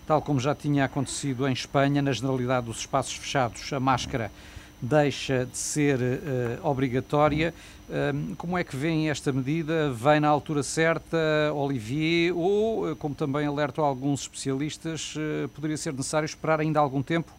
tal 0.06 0.22
como 0.22 0.40
já 0.40 0.54
tinha 0.54 0.86
acontecido 0.86 1.46
em 1.46 1.52
Espanha, 1.52 2.00
na 2.00 2.12
generalidade 2.12 2.66
dos 2.66 2.78
espaços 2.78 3.14
fechados, 3.14 3.70
a 3.72 3.78
máscara 3.78 4.30
deixa 4.80 5.46
de 5.46 5.56
ser 5.58 5.98
obrigatória. 6.62 7.52
Como 8.36 8.58
é 8.58 8.64
que 8.64 8.76
vem 8.76 9.10
esta 9.10 9.32
medida? 9.32 9.90
Vem 9.92 10.20
na 10.20 10.28
altura 10.28 10.62
certa, 10.62 11.16
Olivier, 11.54 12.36
ou, 12.36 12.90
uh, 12.90 12.96
como 12.96 13.14
também 13.14 13.46
alertam 13.46 13.84
alguns 13.84 14.22
especialistas, 14.22 15.14
poderia 15.54 15.76
ser 15.76 15.92
necessário 15.92 16.26
esperar 16.26 16.60
ainda 16.60 16.80
algum 16.80 17.02
tempo 17.02 17.32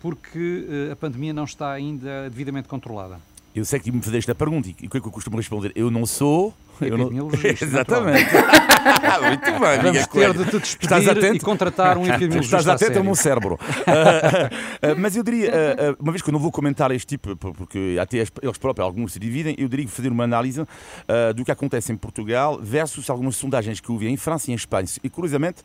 porque 0.00 0.66
a 0.90 0.96
pandemia 0.96 1.32
não 1.34 1.44
está 1.44 1.70
ainda 1.72 2.30
devidamente 2.30 2.66
controlada? 2.66 3.20
Eu 3.54 3.64
sei 3.64 3.80
que 3.80 3.90
me 3.90 4.00
fizeste 4.00 4.30
a 4.30 4.34
pergunta 4.34 4.68
e 4.68 4.72
o 4.72 4.74
que 4.74 4.96
é 4.96 5.00
que 5.00 5.06
eu 5.06 5.10
costumo 5.10 5.36
responder? 5.36 5.72
Eu 5.74 5.90
não 5.90 6.06
sou. 6.06 6.54
Eu 6.80 6.96
não... 6.96 7.28
Exatamente. 7.44 8.30
Muito 9.20 9.44
bem, 9.44 9.78
Vamos 9.82 10.06
ter 10.06 10.32
de 10.32 10.60
te 10.60 10.78
Estás 10.82 11.06
atento? 11.06 11.36
e 11.36 11.40
contratar 11.40 11.98
um 11.98 12.06
epidemiologista 12.06 12.58
Estás 12.58 12.82
atento 12.82 12.98
ao 12.98 13.04
meu 13.04 13.14
cérebro. 13.14 13.54
uh, 13.54 14.92
uh, 14.92 14.98
mas 14.98 15.16
eu 15.16 15.22
diria, 15.22 15.50
uh, 15.50 16.02
uma 16.02 16.12
vez 16.12 16.22
que 16.22 16.30
eu 16.30 16.32
não 16.32 16.40
vou 16.40 16.50
comentar 16.50 16.90
este 16.90 17.18
tipo, 17.18 17.36
porque 17.36 17.98
até 18.00 18.18
eles 18.18 18.58
próprios, 18.58 18.86
alguns 18.86 19.12
se 19.12 19.18
dividem, 19.18 19.54
eu 19.58 19.68
diria 19.68 19.84
que 19.84 19.92
fazer 19.92 20.10
uma 20.10 20.24
análise 20.24 20.64
do 21.34 21.44
que 21.44 21.50
acontece 21.50 21.92
em 21.92 21.96
Portugal 21.96 22.58
versus 22.62 23.10
algumas 23.10 23.36
sondagens 23.36 23.80
que 23.80 23.90
eu 23.90 23.98
vi 23.98 24.08
em 24.08 24.16
França 24.16 24.50
e 24.50 24.52
em 24.52 24.56
Espanha. 24.56 24.86
E 25.02 25.10
curiosamente, 25.10 25.62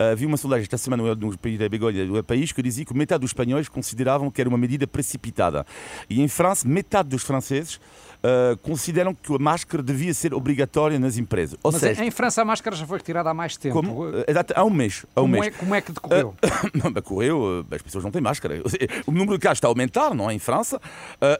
Uh, 0.00 0.14
vi 0.16 0.26
uma 0.26 0.36
sondagem 0.36 0.62
esta 0.62 0.78
semana 0.78 1.14
no 1.14 1.38
país 1.38 1.58
da 1.58 1.68
Begolha, 1.68 2.06
do 2.06 2.22
país, 2.22 2.52
que 2.52 2.62
dizia 2.62 2.84
que 2.84 2.94
metade 2.94 3.20
dos 3.20 3.30
espanhóis 3.30 3.68
consideravam 3.68 4.30
que 4.30 4.40
era 4.40 4.48
uma 4.48 4.58
medida 4.58 4.86
precipitada. 4.86 5.66
E 6.08 6.22
em 6.22 6.28
França, 6.28 6.68
metade 6.68 7.08
dos 7.08 7.24
franceses 7.24 7.80
uh, 8.18 8.56
consideram 8.58 9.14
que 9.14 9.34
a 9.34 9.38
máscara 9.38 9.82
devia 9.82 10.12
ser 10.14 10.34
obrigatória 10.34 10.98
nas 10.98 11.16
empresas. 11.16 11.58
Ou 11.62 11.72
Mas 11.72 11.80
seja, 11.80 12.04
em 12.04 12.10
França 12.10 12.42
a 12.42 12.44
máscara 12.44 12.76
já 12.76 12.86
foi 12.86 12.98
retirada 12.98 13.30
há 13.30 13.34
mais 13.34 13.56
tempo. 13.56 13.74
Como, 13.74 14.08
uh, 14.08 14.24
há 14.54 14.64
um 14.64 14.70
mês. 14.70 15.04
Há 15.14 15.20
um 15.20 15.24
como, 15.24 15.32
mês. 15.40 15.46
É, 15.46 15.50
como 15.50 15.74
é 15.74 15.80
que 15.80 15.92
decorreu? 15.92 16.34
Uh, 16.78 16.90
decorreu, 16.92 17.66
as 17.70 17.82
pessoas 17.82 18.04
não 18.04 18.10
têm 18.10 18.20
máscara. 18.22 18.62
O 19.06 19.12
número 19.12 19.38
de 19.38 19.42
casos 19.42 19.58
está 19.58 19.68
a 19.68 19.70
aumentar, 19.70 20.14
não 20.14 20.30
é, 20.30 20.34
em 20.34 20.38
França, 20.38 20.80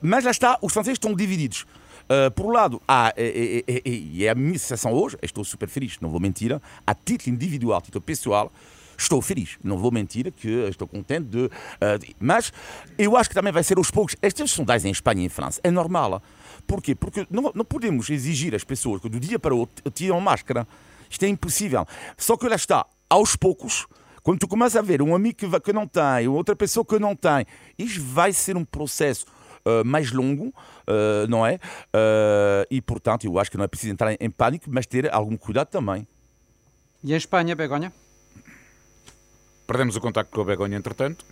mas 0.02 0.24
lá 0.24 0.30
está, 0.30 0.58
os 0.62 0.72
franceses 0.72 0.96
estão 0.96 1.14
divididos. 1.14 1.64
Uh, 2.08 2.30
por 2.30 2.46
um 2.46 2.50
lado, 2.50 2.80
há, 2.88 3.12
e, 3.16 3.64
e, 3.68 3.90
e, 4.14 4.24
é 4.24 4.30
a 4.30 4.34
minha 4.34 4.58
sensação 4.58 4.92
hoje, 4.92 5.18
estou 5.22 5.44
super 5.44 5.68
feliz, 5.68 5.98
não 6.00 6.08
vou 6.08 6.18
mentir, 6.18 6.58
a 6.86 6.94
título 6.94 7.34
individual, 7.34 7.78
a 7.78 7.82
título 7.82 8.02
pessoal, 8.02 8.50
estou 8.98 9.22
feliz. 9.22 9.56
Não 9.62 9.78
vou 9.78 9.92
mentir 9.92 10.32
que 10.32 10.48
estou 10.68 10.88
contente 10.88 11.26
de, 11.26 11.44
uh, 11.44 11.98
de. 11.98 12.16
Mas 12.18 12.52
eu 12.98 13.16
acho 13.16 13.28
que 13.28 13.34
também 13.34 13.52
vai 13.52 13.62
ser 13.62 13.78
aos 13.78 13.90
poucos. 13.90 14.16
Estas 14.20 14.50
sondagens 14.50 14.86
em 14.86 14.90
Espanha 14.90 15.22
e 15.22 15.26
em 15.26 15.28
França 15.28 15.60
é 15.62 15.70
normal. 15.70 16.20
Porquê? 16.66 16.94
Porque 16.94 17.26
não, 17.30 17.52
não 17.54 17.64
podemos 17.64 18.10
exigir 18.10 18.54
às 18.54 18.64
pessoas 18.64 19.00
que 19.00 19.08
do 19.08 19.20
dia 19.20 19.38
para 19.38 19.54
o 19.54 19.58
outro 19.58 19.90
tiram 19.90 20.20
máscara. 20.20 20.66
Isto 21.08 21.24
é 21.24 21.28
impossível. 21.28 21.86
Só 22.16 22.36
que 22.36 22.48
lá 22.48 22.56
está, 22.56 22.84
aos 23.08 23.36
poucos, 23.36 23.86
quando 24.22 24.40
tu 24.40 24.48
começas 24.48 24.76
a 24.76 24.82
ver 24.82 25.00
um 25.00 25.14
amigo 25.14 25.60
que 25.60 25.72
não 25.72 25.86
tem, 25.86 26.28
outra 26.28 26.54
pessoa 26.54 26.84
que 26.84 26.98
não 26.98 27.16
tem, 27.16 27.46
isto 27.78 28.02
vai 28.02 28.32
ser 28.32 28.56
um 28.56 28.64
processo 28.64 29.24
uh, 29.64 29.84
mais 29.84 30.12
longo, 30.12 30.48
uh, 30.48 31.28
não 31.28 31.46
é? 31.46 31.54
Uh, 31.54 32.66
e, 32.70 32.80
portanto, 32.80 33.24
eu 33.24 33.38
acho 33.38 33.50
que 33.50 33.56
não 33.56 33.64
é 33.64 33.68
preciso 33.68 33.92
entrar 33.92 34.12
em, 34.12 34.16
em 34.20 34.30
pânico, 34.30 34.66
mas 34.68 34.86
ter 34.86 35.12
algum 35.12 35.36
cuidado 35.36 35.68
também. 35.68 36.06
E 37.02 37.12
em 37.12 37.16
Espanha, 37.16 37.54
Begonha? 37.54 37.92
Perdemos 39.66 39.96
o 39.96 40.00
contacto 40.00 40.32
com 40.32 40.40
a 40.40 40.44
Begonha, 40.44 40.76
entretanto. 40.76 41.24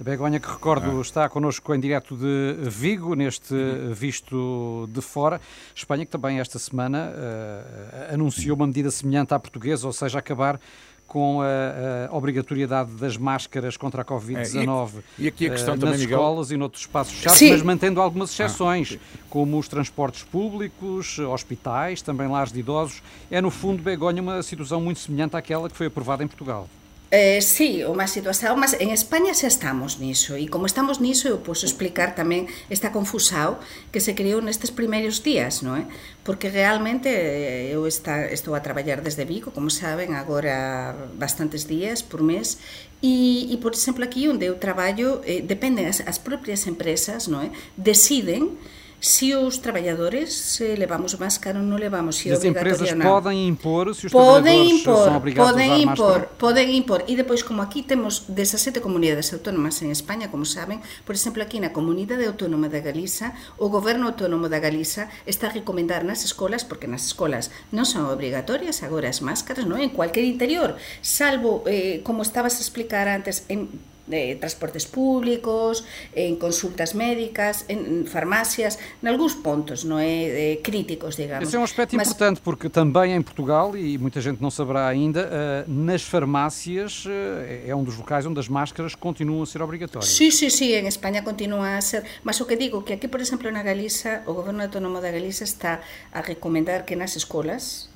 A 0.00 0.04
Begonha, 0.04 0.38
que 0.38 0.48
recordo, 0.48 0.98
ah. 0.98 1.00
está 1.00 1.28
connosco 1.28 1.74
em 1.74 1.80
direto 1.80 2.16
de 2.16 2.70
Vigo, 2.70 3.14
neste 3.14 3.54
visto 3.92 4.88
de 4.92 5.00
fora. 5.00 5.40
Espanha, 5.74 6.06
que 6.06 6.12
também 6.12 6.38
esta 6.38 6.56
semana 6.56 7.10
uh, 7.10 8.14
anunciou 8.14 8.56
uma 8.56 8.66
medida 8.66 8.92
semelhante 8.92 9.34
à 9.34 9.40
portuguesa, 9.40 9.88
ou 9.88 9.92
seja, 9.92 10.20
acabar 10.20 10.60
com 11.08 11.40
a, 11.40 12.10
a, 12.10 12.14
obrigatoriedade 12.14 12.92
das 12.92 13.16
máscaras 13.16 13.76
contra 13.76 14.02
a 14.02 14.04
Covid-19 14.04 14.90
é, 14.98 15.02
e, 15.18 15.26
aqui 15.26 15.46
a 15.46 15.50
questão 15.50 15.74
uh, 15.74 15.78
também, 15.78 15.92
nas 15.92 16.00
Miguel... 16.00 16.18
escolas 16.18 16.50
e 16.50 16.56
noutros 16.56 16.82
espaços 16.82 17.14
fechados, 17.14 17.40
mas 17.40 17.62
mantendo 17.62 18.00
algumas 18.00 18.30
exceções, 18.30 18.96
ah. 18.96 19.18
como 19.30 19.58
os 19.58 19.66
transportes 19.66 20.22
públicos, 20.22 21.18
hospitais, 21.18 22.02
também 22.02 22.28
lares 22.28 22.52
de 22.52 22.60
idosos. 22.60 23.02
É, 23.30 23.40
no 23.40 23.50
fundo, 23.50 23.82
Begonha, 23.82 24.20
uma 24.20 24.42
situação 24.42 24.80
muito 24.82 25.00
semelhante 25.00 25.34
àquela 25.34 25.68
que 25.68 25.76
foi 25.76 25.86
aprovada 25.86 26.22
em 26.22 26.28
Portugal. 26.28 26.68
Eh, 27.10 27.40
sí, 27.40 27.80
o 27.88 27.96
máis 27.96 28.12
situación, 28.12 28.60
mas 28.60 28.76
en 28.76 28.92
España 28.92 29.32
xa 29.32 29.48
estamos 29.48 29.96
niso 29.96 30.36
e 30.36 30.44
como 30.44 30.68
estamos 30.68 31.00
niso 31.00 31.24
eu 31.32 31.40
posso 31.40 31.64
explicar 31.64 32.12
tamén 32.12 32.52
esta 32.68 32.92
confusao 32.92 33.56
que 33.88 33.96
se 33.96 34.12
creou 34.12 34.44
nestes 34.44 34.68
primeiros 34.68 35.24
días, 35.24 35.64
non 35.64 35.80
é? 35.80 35.88
Porque 36.20 36.52
realmente 36.52 37.08
eh, 37.08 37.72
eu 37.72 37.88
está, 37.88 38.28
estou 38.28 38.52
a 38.52 38.60
traballar 38.60 39.00
desde 39.00 39.24
Vigo, 39.24 39.56
como 39.56 39.72
saben, 39.72 40.12
agora 40.20 40.92
bastantes 41.16 41.64
días 41.64 42.04
por 42.04 42.20
mes 42.20 42.60
e, 43.00 43.48
e 43.48 43.56
por 43.56 43.72
exemplo, 43.72 44.04
aquí 44.04 44.28
onde 44.28 44.44
eu 44.44 44.60
traballo 44.60 45.24
eh, 45.24 45.40
dependen 45.40 45.88
as, 45.88 46.04
as 46.04 46.20
propias 46.20 46.68
empresas, 46.68 47.24
non 47.24 47.40
é? 47.40 47.48
Deciden 47.80 48.60
se 49.00 49.34
os 49.34 49.58
trabalhadores 49.58 50.34
se 50.34 50.74
levamos 50.74 51.14
máscara 51.14 51.58
ou 51.58 51.64
não 51.64 51.76
levamos, 51.76 52.16
se 52.16 52.30
é 52.30 52.32
As 52.32 52.44
empresas 52.44 52.92
podem 52.94 53.46
impor, 53.46 53.94
se 53.94 54.06
os 54.06 54.12
podem 54.12 54.80
impor, 54.80 55.04
são 55.04 55.16
obrigados 55.16 55.52
podem 55.52 55.70
a 55.70 55.74
usar 55.74 55.82
impor, 55.82 56.06
máscara? 56.06 56.30
Podem 56.38 56.76
impor. 56.76 57.04
E 57.06 57.14
depois, 57.14 57.42
como 57.42 57.62
aqui 57.62 57.82
temos 57.82 58.24
17 58.28 58.80
comunidades 58.80 59.32
autónomas 59.32 59.80
en 59.82 59.90
España, 59.90 60.30
como 60.30 60.44
saben, 60.44 60.80
por 61.06 61.14
exemplo, 61.14 61.42
aquí 61.42 61.60
na 61.60 61.70
Comunidade 61.70 62.26
Autónoma 62.26 62.68
da 62.68 62.80
Galiza, 62.80 63.34
o 63.56 63.68
Goberno 63.68 64.06
Autónomo 64.08 64.48
da 64.48 64.58
Galiza 64.58 65.08
está 65.26 65.46
a 65.46 65.54
recomendar 65.54 66.02
nas 66.02 66.24
escolas, 66.24 66.64
porque 66.66 66.90
nas 66.90 67.06
escolas 67.06 67.54
non 67.70 67.86
son 67.86 68.10
obrigatorias 68.10 68.82
agora 68.82 69.06
as 69.06 69.22
máscaras, 69.22 69.62
non 69.62 69.78
en 69.78 69.94
cualquier 69.94 70.26
interior, 70.26 70.74
salvo, 71.02 71.62
eh, 71.70 72.02
como 72.02 72.26
estabas 72.26 72.58
a 72.58 72.64
explicar 72.66 73.06
antes, 73.06 73.46
en 73.46 73.70
de 74.08 74.34
transportes 74.36 74.86
públicos, 74.86 75.84
en 76.14 76.36
consultas 76.36 76.94
médicas, 76.94 77.64
en 77.68 78.06
farmácias, 78.06 78.78
en 79.02 79.08
alguns 79.08 79.36
pontos, 79.36 79.84
não 79.84 79.98
é, 80.00 80.58
críticos, 80.62 81.16
digamos. 81.16 81.46
Esse 81.46 81.56
é 81.56 81.60
um 81.60 81.64
aspecto 81.64 81.94
Mas... 81.96 82.08
importante, 82.08 82.40
porque 82.40 82.68
também 82.68 83.14
em 83.14 83.22
Portugal, 83.22 83.76
e 83.76 83.98
muita 83.98 84.20
gente 84.20 84.40
não 84.40 84.50
saberá 84.50 84.88
ainda, 84.88 85.28
eh, 85.30 85.64
nas 85.66 86.02
farmácias 86.02 87.04
eh, 87.06 87.64
é 87.68 87.74
um 87.74 87.84
dos 87.84 87.96
locais 87.96 88.24
onde 88.26 88.40
as 88.40 88.48
máscaras 88.48 88.94
continuam 88.94 89.42
a 89.42 89.46
ser 89.46 89.62
obrigatórias. 89.62 90.10
Sim, 90.10 90.30
sim, 90.30 90.50
sim, 90.50 90.72
em 90.72 90.86
Espanha 90.86 91.22
continua 91.22 91.76
a 91.76 91.80
ser. 91.80 92.04
Mas 92.24 92.40
o 92.40 92.46
que 92.46 92.56
digo, 92.56 92.82
que 92.82 92.94
aqui, 92.94 93.08
por 93.08 93.20
exemplo, 93.20 93.50
na 93.50 93.62
Galiza, 93.62 94.22
o 94.26 94.32
Governo 94.34 94.62
Autónomo 94.62 95.00
da 95.00 95.10
Galiza 95.10 95.44
está 95.44 95.80
a 96.12 96.20
recomendar 96.20 96.84
que 96.84 96.96
nas 96.96 97.16
escolas, 97.16 97.90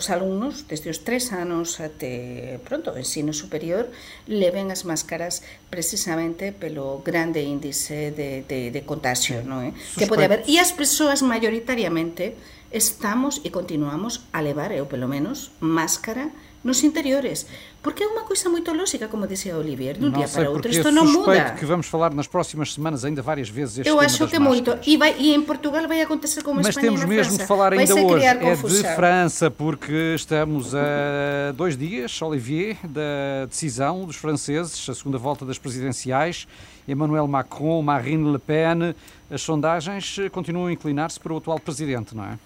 os 0.00 0.08
alumnos 0.08 0.64
desde 0.64 0.88
os 0.88 1.04
tres 1.04 1.30
anos 1.36 1.76
até 1.78 2.56
pronto 2.64 2.90
o 2.90 2.96
ensino 2.96 3.36
superior 3.36 3.92
leven 4.24 4.72
as 4.72 4.88
máscaras 4.88 5.44
precisamente 5.68 6.56
pelo 6.56 7.04
grande 7.04 7.44
índice 7.44 8.16
de, 8.16 8.48
de, 8.48 8.72
de 8.72 8.80
contagio 8.88 9.44
sí. 9.44 9.46
non 9.46 9.60
é? 9.60 9.76
Eh? 9.76 10.00
Que 10.00 10.08
pode 10.08 10.24
haber 10.24 10.48
e 10.48 10.56
as 10.56 10.72
persoas 10.72 11.20
mayoritariamente 11.20 12.34
estamos 12.72 13.44
e 13.44 13.52
continuamos 13.52 14.24
a 14.32 14.40
levar, 14.40 14.72
eu 14.72 14.88
pelo 14.88 15.10
menos, 15.10 15.52
máscara 15.60 16.32
nos 16.62 16.82
interiores. 16.84 17.46
Porque 17.82 18.02
é 18.04 18.06
uma 18.06 18.22
coisa 18.22 18.48
muito 18.50 18.72
lógica, 18.74 19.08
como 19.08 19.26
dizia 19.26 19.56
Olivier, 19.56 19.96
de 19.96 20.04
um 20.04 20.10
dia 20.10 20.28
para 20.28 20.50
outro. 20.50 20.70
Isto 20.70 20.90
não 20.90 21.04
muda. 21.04 21.52
que 21.58 21.64
vamos 21.64 21.86
falar 21.86 22.12
nas 22.12 22.26
próximas 22.26 22.74
semanas 22.74 23.04
ainda 23.04 23.22
várias 23.22 23.48
vezes 23.48 23.78
este 23.78 23.88
Eu 23.88 23.98
acho 23.98 24.26
que 24.28 24.38
muito. 24.38 24.78
E, 24.86 24.96
vai, 24.96 25.16
e 25.18 25.34
em 25.34 25.40
Portugal 25.40 25.88
vai 25.88 26.02
acontecer 26.02 26.42
como 26.42 26.56
Mas 26.56 26.68
Espanha 26.68 26.88
temos 26.88 27.04
mesmo 27.04 27.38
de 27.38 27.46
falar 27.46 27.72
ainda 27.72 27.94
hoje. 27.94 28.24
É 28.24 28.34
de 28.34 28.94
França, 28.94 29.50
porque 29.50 30.14
estamos 30.14 30.74
a 30.74 31.52
dois 31.54 31.76
dias, 31.76 32.20
Olivier, 32.20 32.76
da 32.84 33.46
decisão 33.48 34.04
dos 34.04 34.16
franceses, 34.16 34.88
a 34.88 34.94
segunda 34.94 35.16
volta 35.16 35.46
das 35.46 35.58
presidenciais. 35.58 36.46
Emmanuel 36.86 37.28
Macron, 37.28 37.82
Marine 37.82 38.32
Le 38.32 38.38
Pen, 38.38 38.94
as 39.30 39.42
sondagens 39.42 40.16
continuam 40.32 40.66
a 40.66 40.72
inclinar-se 40.72 41.20
para 41.20 41.32
o 41.32 41.36
atual 41.36 41.60
presidente, 41.60 42.16
não 42.16 42.24
é? 42.24 42.38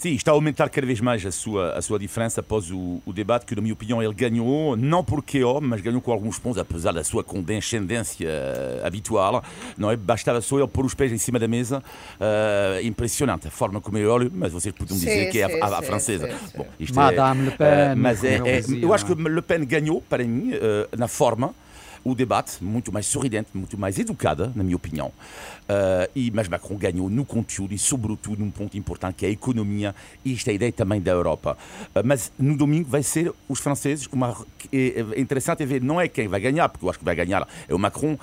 Sim, 0.00 0.14
está 0.14 0.30
a 0.30 0.34
aumentar 0.34 0.70
cada 0.70 0.86
vez 0.86 0.98
mais 0.98 1.26
a 1.26 1.30
sua, 1.30 1.74
a 1.74 1.82
sua 1.82 1.98
diferença 1.98 2.40
após 2.40 2.70
o, 2.70 3.02
o 3.04 3.12
debate, 3.12 3.44
que, 3.44 3.54
na 3.54 3.60
minha 3.60 3.74
opinião, 3.74 4.02
ele 4.02 4.14
ganhou, 4.14 4.74
não 4.74 5.04
porque 5.04 5.44
ó, 5.44 5.60
mas 5.60 5.82
ganhou 5.82 6.00
com 6.00 6.10
alguns 6.10 6.38
pontos, 6.38 6.56
apesar 6.56 6.92
da 6.92 7.04
sua 7.04 7.22
condescendência 7.22 8.26
habitual. 8.82 9.44
Não 9.76 9.90
é? 9.90 9.96
Bastava 9.98 10.40
só 10.40 10.58
ele 10.58 10.66
pôr 10.68 10.86
os 10.86 10.94
pés 10.94 11.12
em 11.12 11.18
cima 11.18 11.38
da 11.38 11.46
mesa. 11.46 11.82
Uh, 12.18 12.82
impressionante 12.82 13.46
a 13.46 13.50
forma 13.50 13.78
como 13.78 13.98
ele 13.98 14.06
olha, 14.06 14.30
mas 14.32 14.54
vocês 14.54 14.74
podiam 14.74 14.98
dizer 14.98 15.26
sim, 15.26 15.30
que 15.32 15.38
é 15.38 15.60
a, 15.60 15.66
a, 15.66 15.78
a 15.80 15.82
francesa. 15.82 16.30
Sim, 16.30 16.56
Bom, 16.56 16.66
Madame 16.94 17.42
é, 17.42 17.44
Le 17.44 17.56
Pen. 17.58 17.66
Uh, 17.66 17.96
mas 17.98 18.24
é, 18.24 18.36
é, 18.36 18.62
eu 18.80 18.94
acho 18.94 19.04
que 19.04 19.14
Le 19.14 19.42
Pen 19.42 19.66
ganhou, 19.66 20.00
para 20.00 20.24
mim, 20.24 20.54
uh, 20.54 20.96
na 20.96 21.08
forma 21.08 21.54
o 22.04 22.14
debate, 22.14 22.62
muito 22.62 22.92
mais 22.92 23.06
sorridente, 23.06 23.50
muito 23.54 23.76
mais 23.78 23.98
educada, 23.98 24.52
na 24.54 24.62
minha 24.62 24.76
opinião. 24.76 25.08
Uh, 25.08 26.10
e, 26.14 26.30
mas 26.30 26.48
Macron 26.48 26.76
ganhou 26.76 27.10
no 27.10 27.24
conteúdo 27.24 27.74
e, 27.74 27.78
sobretudo, 27.78 28.40
num 28.40 28.50
ponto 28.50 28.76
importante 28.76 29.16
que 29.16 29.26
é 29.26 29.28
a 29.28 29.32
economia 29.32 29.94
e 30.24 30.32
esta 30.32 30.52
ideia 30.52 30.72
também 30.72 31.00
da 31.00 31.12
Europa. 31.12 31.56
Uh, 31.94 32.00
mas 32.04 32.32
no 32.38 32.56
domingo 32.56 32.88
vai 32.88 33.02
ser 33.02 33.32
os 33.48 33.60
franceses. 33.60 34.06
Uma, 34.12 34.36
é, 34.72 35.04
é 35.16 35.20
interessante 35.20 35.64
ver, 35.64 35.82
não 35.82 36.00
é 36.00 36.08
quem 36.08 36.28
vai 36.28 36.40
ganhar, 36.40 36.68
porque 36.68 36.84
eu 36.84 36.90
acho 36.90 36.98
que 36.98 37.04
vai 37.04 37.14
ganhar 37.14 37.46
é 37.68 37.74
o 37.74 37.78
Macron, 37.78 38.18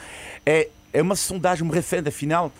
é, 0.45 0.69
é 0.93 1.01
uma 1.01 1.15
sondagem, 1.15 1.65
um 1.65 1.69
referendo, 1.69 2.09
afinal, 2.09 2.51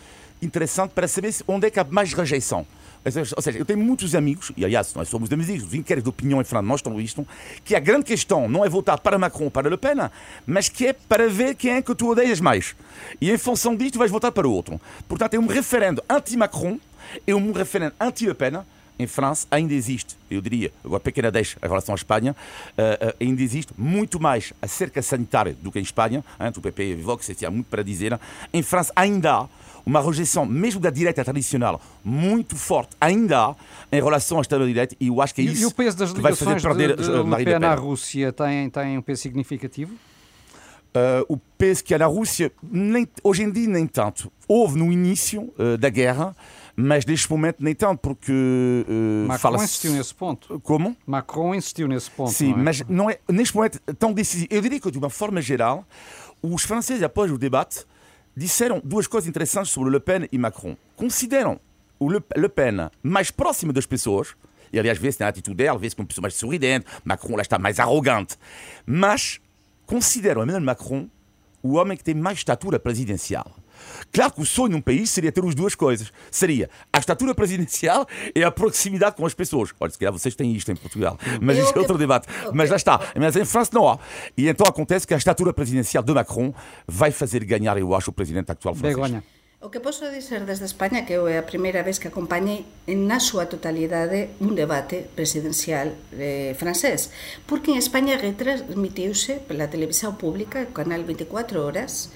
interessante 0.42 0.92
para 0.92 1.08
saber 1.08 1.34
onde 1.48 1.68
é 1.68 1.72
que 1.72 1.80
há 1.80 1.84
mais 1.84 2.14
rejeição. 2.14 2.66
Ou 3.16 3.42
seja, 3.42 3.58
eu 3.58 3.66
tenho 3.66 3.80
muitos 3.80 4.16
amigos, 4.16 4.52
e 4.58 4.66
aliás, 4.66 4.94
nós 4.94 5.08
somos 5.08 5.32
amigos, 5.32 5.64
os 5.64 5.74
inquéritos 5.74 6.04
de 6.04 6.10
opinião 6.10 6.42
em 6.42 6.44
França 6.44 6.64
mostram 6.64 7.00
isto, 7.00 7.28
que 7.64 7.76
a 7.76 7.80
grande 7.80 8.06
questão 8.06 8.50
não 8.50 8.66
é 8.66 8.70
votar 8.70 9.00
para 9.00 9.18
Macron 9.18 9.46
ou 9.46 9.52
para 9.52 9.70
Le 9.70 9.78
Pen, 9.78 10.10
mas 10.46 10.70
que 10.70 10.88
é 10.88 10.94
para 10.94 11.30
ver 11.30 11.56
quem 11.56 11.72
é 11.72 11.82
que 11.82 11.94
tu 11.96 12.10
odeias 12.10 12.40
mais. 12.40 12.76
E 13.22 13.32
em 13.32 13.38
função 13.38 13.76
disto, 13.76 13.98
vais 13.98 14.12
votar 14.12 14.32
para 14.32 14.48
o 14.48 14.52
outro. 14.52 14.80
Portanto, 15.08 15.36
é 15.36 15.40
um 15.40 15.48
referendo 15.48 16.04
anti-Macron 16.10 16.80
e 17.26 17.34
um 17.34 17.52
referendo 17.52 17.94
anti-Le 18.00 18.34
Pen. 18.34 18.64
Em 19.00 19.06
França 19.08 19.48
ainda 19.52 19.74
existe, 19.74 20.18
eu 20.30 20.42
diria, 20.42 20.72
agora 20.84 21.00
pequena 21.00 21.32
deixa 21.32 21.58
em 21.64 21.68
relação 21.68 21.94
à 21.94 21.96
Espanha, 21.96 22.32
uh, 22.34 23.08
uh, 23.08 23.16
ainda 23.22 23.42
existe 23.42 23.72
muito 23.78 24.20
mais 24.20 24.54
acerca 24.62 25.02
sanitária 25.02 25.56
do 25.62 25.72
que 25.72 25.80
em 25.80 25.84
Espanha. 25.84 26.24
Hein, 26.40 26.52
o 26.56 26.62
PP 26.62 26.84
e 26.84 26.96
Vox 26.96 27.30
tinha 27.38 27.52
muito 27.52 27.68
para 27.68 27.84
dizer. 27.84 28.20
Em 28.52 28.64
França 28.64 28.92
ainda 28.96 29.34
há 29.34 29.48
uma 29.88 30.02
rejeição, 30.02 30.46
mesmo 30.46 30.82
da 30.82 30.90
direita 30.90 31.24
tradicional, 31.24 31.82
muito 32.04 32.58
forte, 32.58 32.90
ainda 33.00 33.40
há, 33.40 33.56
em 33.90 34.04
relação 34.04 34.38
à 34.38 34.42
extrema-direita, 34.42 34.98
e 35.00 35.08
eu 35.08 35.22
acho 35.22 35.34
que 35.34 35.40
é 35.40 35.46
isso 35.46 35.62
e, 35.62 35.66
o 35.66 35.72
peso 35.72 35.98
das 35.98 36.12
que 36.12 36.20
vai 36.20 36.36
fazer 36.36 36.62
perder 36.62 36.98
de, 36.98 37.04
de 37.04 37.10
Le 37.10 37.46
Pen 37.46 37.64
à 37.64 37.74
Rússia 37.74 38.34
tem, 38.34 38.70
tem 38.70 38.98
um 38.98 39.02
peso 39.02 39.22
significativo? 39.22 39.94
Uh, 39.94 41.24
o 41.30 41.38
peso 41.58 41.84
que 41.86 41.94
há 41.94 42.00
na 42.00 42.06
Rússia, 42.06 42.52
nem, 42.62 43.08
hoje 43.24 43.44
em 43.44 43.52
dia, 43.52 43.68
nem 43.68 43.88
tanto. 43.88 44.30
Houve 44.46 44.78
no 44.78 44.92
início 44.92 45.54
uh, 45.58 45.78
da 45.78 45.90
guerra, 45.90 46.36
mas 46.80 47.04
neste 47.08 47.28
momento 47.32 47.58
nem 47.60 47.74
tanto, 47.74 48.00
porque. 48.00 48.32
Uh, 48.32 49.28
Macron 49.28 49.56
insistiu 49.56 49.94
nesse 49.94 50.14
ponto. 50.14 50.60
Como? 50.60 50.96
Macron 51.08 51.56
insistiu 51.56 51.88
nesse 51.88 52.12
ponto. 52.12 52.32
Sim, 52.32 52.52
não 52.52 52.60
é? 52.60 52.64
mas 52.64 52.82
não 52.88 53.10
é, 53.10 53.20
neste 53.28 53.56
momento 53.56 53.80
tão 53.98 54.14
decisivo. 54.14 54.48
Eu 54.52 54.62
diria 54.62 54.80
que, 54.80 54.92
de 54.92 54.98
uma 55.00 55.10
forma 55.10 55.42
geral, 55.42 55.84
os 56.40 56.62
franceses, 56.62 57.02
após 57.02 57.32
o 57.32 57.38
debate, 57.38 57.84
disseram 58.36 58.80
duas 58.86 59.08
coisas 59.08 59.28
interessantes 59.28 59.72
sobre 59.72 59.92
Le 59.92 60.00
Pen 60.00 60.30
e 60.32 60.38
Macron. 60.38 60.78
Consideram 60.96 61.60
o 61.98 62.12
Le, 62.12 62.22
Le 62.36 62.48
Pen 62.48 62.92
mais 63.02 63.32
próximo 63.32 63.74
das 63.74 63.88
pessoas, 63.88 64.36
e 64.72 64.78
aliás, 64.78 65.00
vê-se 65.00 65.20
na 65.20 65.30
atitude 65.30 65.58
dela, 65.58 65.80
vê-se 65.80 65.96
como 65.96 66.08
pessoa 66.08 66.22
mais 66.22 66.36
sorridente, 66.36 66.86
Macron 67.04 67.38
lá 67.38 67.42
está 67.42 67.58
mais 67.58 67.80
arrogante, 67.80 68.38
mas 68.86 69.42
consideram 69.88 70.44
Emmanuel 70.44 70.62
Macron 70.62 71.10
o 71.64 71.74
homem 71.74 71.98
que 71.98 72.04
tem 72.04 72.14
mais 72.14 72.38
estatura 72.38 72.80
presidencial. 72.80 73.52
Claro 74.12 74.34
que 74.34 74.42
o 74.42 74.46
sonho 74.46 74.74
num 74.74 74.82
país 74.82 75.10
seria 75.10 75.32
ter 75.32 75.44
as 75.44 75.56
duas 75.56 75.76
coisas. 75.76 76.12
Seria 76.32 76.70
a 76.92 77.00
estatura 77.00 77.34
presidencial 77.34 78.08
e 78.36 78.44
a 78.44 78.52
proximidade 78.52 79.16
com 79.16 79.26
as 79.26 79.34
pessoas. 79.34 79.74
Olha, 79.80 79.92
se 79.92 79.98
calhar 79.98 80.14
vocês 80.14 80.36
têm 80.36 80.52
isto 80.54 80.72
em 80.72 80.76
Portugal, 80.76 81.18
mas 81.42 81.58
isso 81.58 81.74
é 81.76 81.80
outro 81.80 81.98
debate. 81.98 82.28
Mas 82.54 82.70
lá 82.70 82.76
está. 82.76 83.00
Mas 83.16 83.36
em 83.36 83.46
França 83.46 83.72
não 83.74 83.88
há. 83.88 84.00
E 84.38 84.48
então 84.48 84.66
acontece 84.68 85.06
que 85.06 85.14
a 85.14 85.18
estatura 85.18 85.54
presidencial 85.54 86.04
de 86.04 86.14
Macron 86.14 86.54
vai 86.88 87.12
fazer 87.12 87.44
ganhar, 87.44 87.78
eu 87.78 87.94
acho, 87.96 88.10
o 88.10 88.14
presidente 88.14 88.52
atual 88.52 88.76
francês. 88.76 88.96
Begonha. 88.96 89.24
O 89.60 89.72
que 89.72 89.80
posso 89.80 90.06
dizer 90.12 90.46
desde 90.46 90.66
España 90.66 91.04
que 91.04 91.18
é 91.18 91.38
a 91.40 91.42
primeira 91.42 91.82
vez 91.82 91.98
que 91.98 92.08
acompañei 92.08 92.70
na 92.86 93.18
súa 93.18 93.50
totalidade 93.50 94.38
un 94.38 94.54
debate 94.54 95.10
presidencial 95.18 95.98
eh, 96.14 96.54
francés, 96.54 97.10
porque 97.50 97.74
en 97.74 97.82
España 97.82 98.22
retransmitiuse 98.22 99.42
pela 99.50 99.66
televisión 99.66 100.14
pública, 100.14 100.70
canal 100.78 101.02
24 101.02 101.66
horas, 101.66 102.14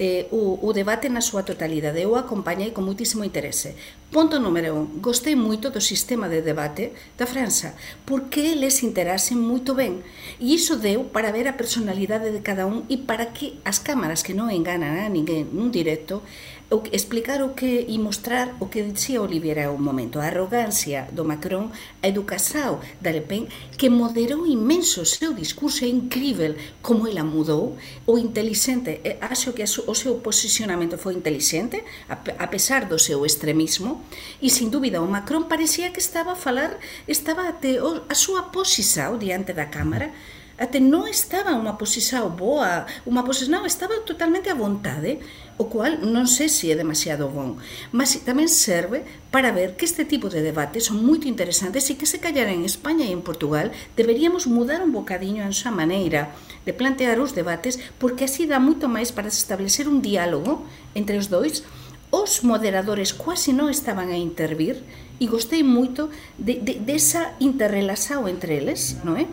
eh, 0.00 0.32
o, 0.32 0.56
o 0.64 0.72
debate 0.72 1.12
na 1.12 1.20
súa 1.20 1.44
totalidade. 1.44 2.00
Eu 2.00 2.16
acompañei 2.16 2.72
con 2.72 2.88
muitísimo 2.88 3.20
interese. 3.20 3.76
Ponto 4.08 4.40
número 4.40 4.72
un, 4.72 5.04
gostei 5.04 5.36
moito 5.36 5.68
do 5.68 5.84
sistema 5.84 6.24
de 6.32 6.40
debate 6.40 6.96
da 7.20 7.28
França, 7.28 7.76
porque 8.08 8.56
eles 8.56 8.80
interasen 8.80 9.36
moito 9.36 9.76
ben, 9.76 10.00
e 10.40 10.56
iso 10.56 10.80
deu 10.80 11.12
para 11.12 11.28
ver 11.36 11.52
a 11.52 11.60
personalidade 11.60 12.32
de 12.32 12.40
cada 12.40 12.64
un 12.64 12.88
e 12.88 12.96
para 12.96 13.36
que 13.36 13.60
as 13.60 13.76
cámaras 13.76 14.24
que 14.24 14.32
non 14.32 14.48
enganan 14.48 15.04
a 15.04 15.12
ninguén 15.12 15.52
nun 15.52 15.68
directo 15.68 16.24
o, 16.70 16.82
explicar 16.92 17.42
o 17.42 17.54
que 17.54 17.84
e 17.88 17.98
mostrar 17.98 18.54
o 18.60 18.70
que 18.70 18.82
dicía 18.82 19.20
Oliveira 19.20 19.70
un 19.70 19.82
momento, 19.82 20.22
a 20.22 20.30
arrogancia 20.30 21.10
do 21.10 21.24
Macron, 21.26 21.70
a 22.02 22.06
educação 22.06 22.78
da 23.02 23.10
Le 23.10 23.22
Pen, 23.26 23.50
que 23.76 23.90
moderou 23.90 24.46
imenso 24.46 25.02
o 25.02 25.06
seu 25.06 25.34
discurso, 25.34 25.84
é 25.84 25.88
incrível 25.88 26.54
como 26.80 27.10
ela 27.10 27.24
mudou, 27.26 27.76
o 28.06 28.18
inteligente, 28.18 29.02
eh, 29.02 29.18
acho 29.20 29.52
que 29.52 29.64
o 29.64 29.94
seu 29.94 30.14
posicionamento 30.22 30.96
foi 30.96 31.14
inteligente, 31.14 31.82
a 32.08 32.46
pesar 32.46 32.86
do 32.86 32.98
seu 32.98 33.26
extremismo, 33.26 34.06
e 34.40 34.48
sin 34.48 34.70
dúbida 34.70 35.02
o 35.02 35.10
Macron 35.10 35.50
parecía 35.50 35.90
que 35.90 36.00
estaba 36.00 36.32
a 36.32 36.36
falar, 36.38 36.78
estaba 37.06 37.48
a, 37.48 37.52
te, 37.52 37.78
a 37.82 38.14
súa 38.14 38.54
posição 38.54 39.18
diante 39.18 39.52
da 39.52 39.66
Cámara, 39.66 40.14
até 40.60 40.76
non 40.76 41.08
estaba 41.08 41.56
unha 41.56 41.80
posición 41.80 42.36
boa, 42.36 42.84
unha 43.08 43.24
posición, 43.24 43.56
non, 43.56 43.64
estaba 43.64 43.96
totalmente 44.04 44.52
à 44.52 44.54
vontade, 44.54 45.24
o 45.56 45.72
cual 45.72 46.04
non 46.04 46.28
sei 46.28 46.52
se 46.52 46.68
é 46.68 46.76
demasiado 46.76 47.32
bon, 47.32 47.56
mas 47.96 48.12
tamén 48.28 48.52
serve 48.52 49.08
para 49.32 49.56
ver 49.56 49.80
que 49.80 49.88
este 49.88 50.04
tipo 50.04 50.28
de 50.28 50.44
debates 50.44 50.92
son 50.92 51.00
moito 51.00 51.24
interesantes 51.24 51.88
e 51.88 51.96
que 51.96 52.04
se 52.04 52.20
callar 52.20 52.52
en 52.52 52.68
España 52.68 53.08
e 53.08 53.16
en 53.16 53.24
Portugal 53.24 53.72
deberíamos 53.96 54.44
mudar 54.44 54.84
un 54.84 54.92
bocadiño 54.92 55.48
a 55.48 55.56
súa 55.56 55.72
maneira 55.72 56.36
de 56.68 56.76
plantear 56.76 57.16
os 57.24 57.32
debates 57.32 57.80
porque 57.96 58.28
así 58.28 58.44
dá 58.44 58.60
moito 58.60 58.84
máis 58.84 59.16
para 59.16 59.32
establecer 59.32 59.88
un 59.88 60.04
diálogo 60.04 60.68
entre 60.92 61.16
os 61.16 61.32
dois 61.32 61.64
os 62.12 62.44
moderadores 62.44 63.16
quase 63.16 63.56
non 63.56 63.72
estaban 63.72 64.12
a 64.12 64.18
intervir 64.20 64.84
e 65.20 65.24
gostei 65.24 65.64
moito 65.64 66.12
de, 66.36 66.58
de, 66.60 66.80
desa 66.82 67.36
entre 67.40 68.50
eles, 68.56 68.98
non 69.06 69.16
é? 69.16 69.24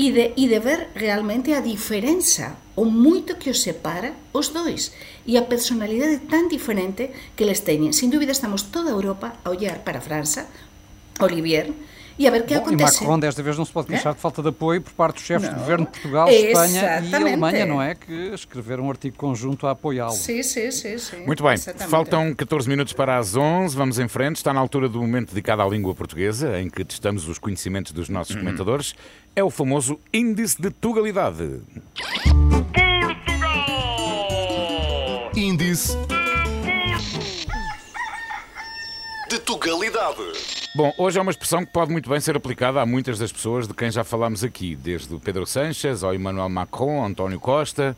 E 0.00 0.08
de, 0.16 0.32
e 0.32 0.48
de 0.48 0.58
ver 0.64 0.88
realmente 0.96 1.52
a 1.52 1.60
diferença, 1.60 2.56
o 2.72 2.88
moito 2.88 3.36
que 3.36 3.52
os 3.52 3.60
separa 3.60 4.16
os 4.32 4.48
dois 4.48 4.96
e 5.28 5.36
a 5.36 5.44
personalidade 5.44 6.24
tan 6.24 6.48
diferente 6.48 7.12
que 7.36 7.44
les 7.44 7.60
teñen. 7.68 7.92
Sin 7.92 8.08
dúvida 8.08 8.32
estamos 8.32 8.72
toda 8.72 8.96
Europa 8.96 9.36
a 9.44 9.52
olhar 9.52 9.84
para 9.84 10.00
França, 10.00 10.48
Olivier, 11.20 11.76
e 12.20 12.28
a 12.28 12.30
ver 12.30 12.42
o 12.42 12.44
que 12.44 12.54
Bom, 12.54 12.60
acontece. 12.60 12.98
E 12.98 13.00
Macron 13.00 13.18
desta 13.18 13.42
vez 13.42 13.56
não 13.56 13.64
se 13.64 13.72
pode 13.72 13.88
queixar 13.88 14.12
é? 14.12 14.14
de 14.14 14.20
falta 14.20 14.42
de 14.42 14.48
apoio 14.50 14.82
por 14.82 14.92
parte 14.92 15.14
dos 15.14 15.24
chefes 15.24 15.48
não. 15.48 15.54
de 15.54 15.60
governo 15.60 15.86
de 15.86 15.92
Portugal, 15.92 16.28
Espanha 16.28 17.00
e 17.00 17.14
Alemanha, 17.14 17.64
não 17.64 17.80
é? 17.80 17.94
Que 17.94 18.12
escreveram 18.34 18.84
um 18.84 18.90
artigo 18.90 19.16
conjunto 19.16 19.66
a 19.66 19.70
apoiá-lo. 19.70 20.12
Sim, 20.12 20.42
sim, 20.42 20.70
sim, 20.70 20.98
sim. 20.98 21.24
Muito 21.24 21.42
bem, 21.42 21.54
Exatamente. 21.54 21.90
faltam 21.90 22.34
14 22.34 22.68
minutos 22.68 22.92
para 22.92 23.16
as 23.16 23.34
11, 23.34 23.74
vamos 23.74 23.98
em 23.98 24.06
frente. 24.06 24.36
Está 24.36 24.52
na 24.52 24.60
altura 24.60 24.86
do 24.86 25.00
momento 25.00 25.30
dedicado 25.30 25.62
à 25.62 25.66
língua 25.66 25.94
portuguesa, 25.94 26.60
em 26.60 26.68
que 26.68 26.84
testamos 26.84 27.26
os 27.26 27.38
conhecimentos 27.38 27.92
dos 27.92 28.10
nossos 28.10 28.34
uhum. 28.34 28.42
comentadores. 28.42 28.94
É 29.34 29.42
o 29.42 29.48
famoso 29.48 29.98
Índice 30.12 30.60
de 30.60 30.68
Tugalidade. 30.68 31.62
Portugal! 31.94 32.90
Índice 35.34 35.96
de 39.30 39.38
Tugalidade. 39.38 40.59
Bom, 40.72 40.94
hoje 40.96 41.18
é 41.18 41.22
uma 41.22 41.32
expressão 41.32 41.64
que 41.64 41.72
pode 41.72 41.90
muito 41.90 42.08
bem 42.08 42.20
ser 42.20 42.36
aplicada 42.36 42.80
a 42.80 42.86
muitas 42.86 43.18
das 43.18 43.32
pessoas 43.32 43.66
de 43.66 43.74
quem 43.74 43.90
já 43.90 44.04
falámos 44.04 44.44
aqui, 44.44 44.76
desde 44.76 45.12
o 45.12 45.18
Pedro 45.18 45.44
Sanches 45.44 46.04
ao 46.04 46.14
Emmanuel 46.14 46.48
Macron, 46.48 47.04
António 47.04 47.40
Costa. 47.40 47.96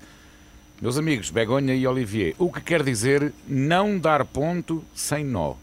Meus 0.81 0.97
amigos, 0.97 1.29
Begonha 1.29 1.75
e 1.75 1.87
Olivier, 1.87 2.35
o 2.39 2.51
que 2.51 2.63
quer 2.63 2.83
dizer 2.83 3.31
não 3.47 3.99
dar 3.99 4.25
ponto 4.25 4.83
sem 4.95 5.23
nó? 5.23 5.57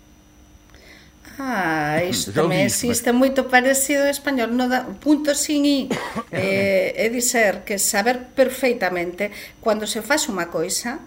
Ah, 1.39 2.03
isto 2.05 2.31
Já 2.31 2.43
ouvi 2.43 2.55
tamén 2.55 2.67
isto, 2.69 2.85
existe 2.85 3.09
moito 3.09 3.49
parecido 3.49 4.05
ao 4.05 4.13
español 4.13 4.53
no 4.53 4.69
da, 4.69 4.85
punto 4.85 5.33
sin 5.33 5.65
i 5.65 5.89
eh, 6.29 6.93
é 6.93 7.09
dizer 7.09 7.65
que 7.65 7.81
saber 7.81 8.37
perfeitamente 8.37 9.31
cando 9.65 9.89
se 9.89 10.05
faz 10.05 10.29
unha 10.29 10.45
coisa 10.45 11.01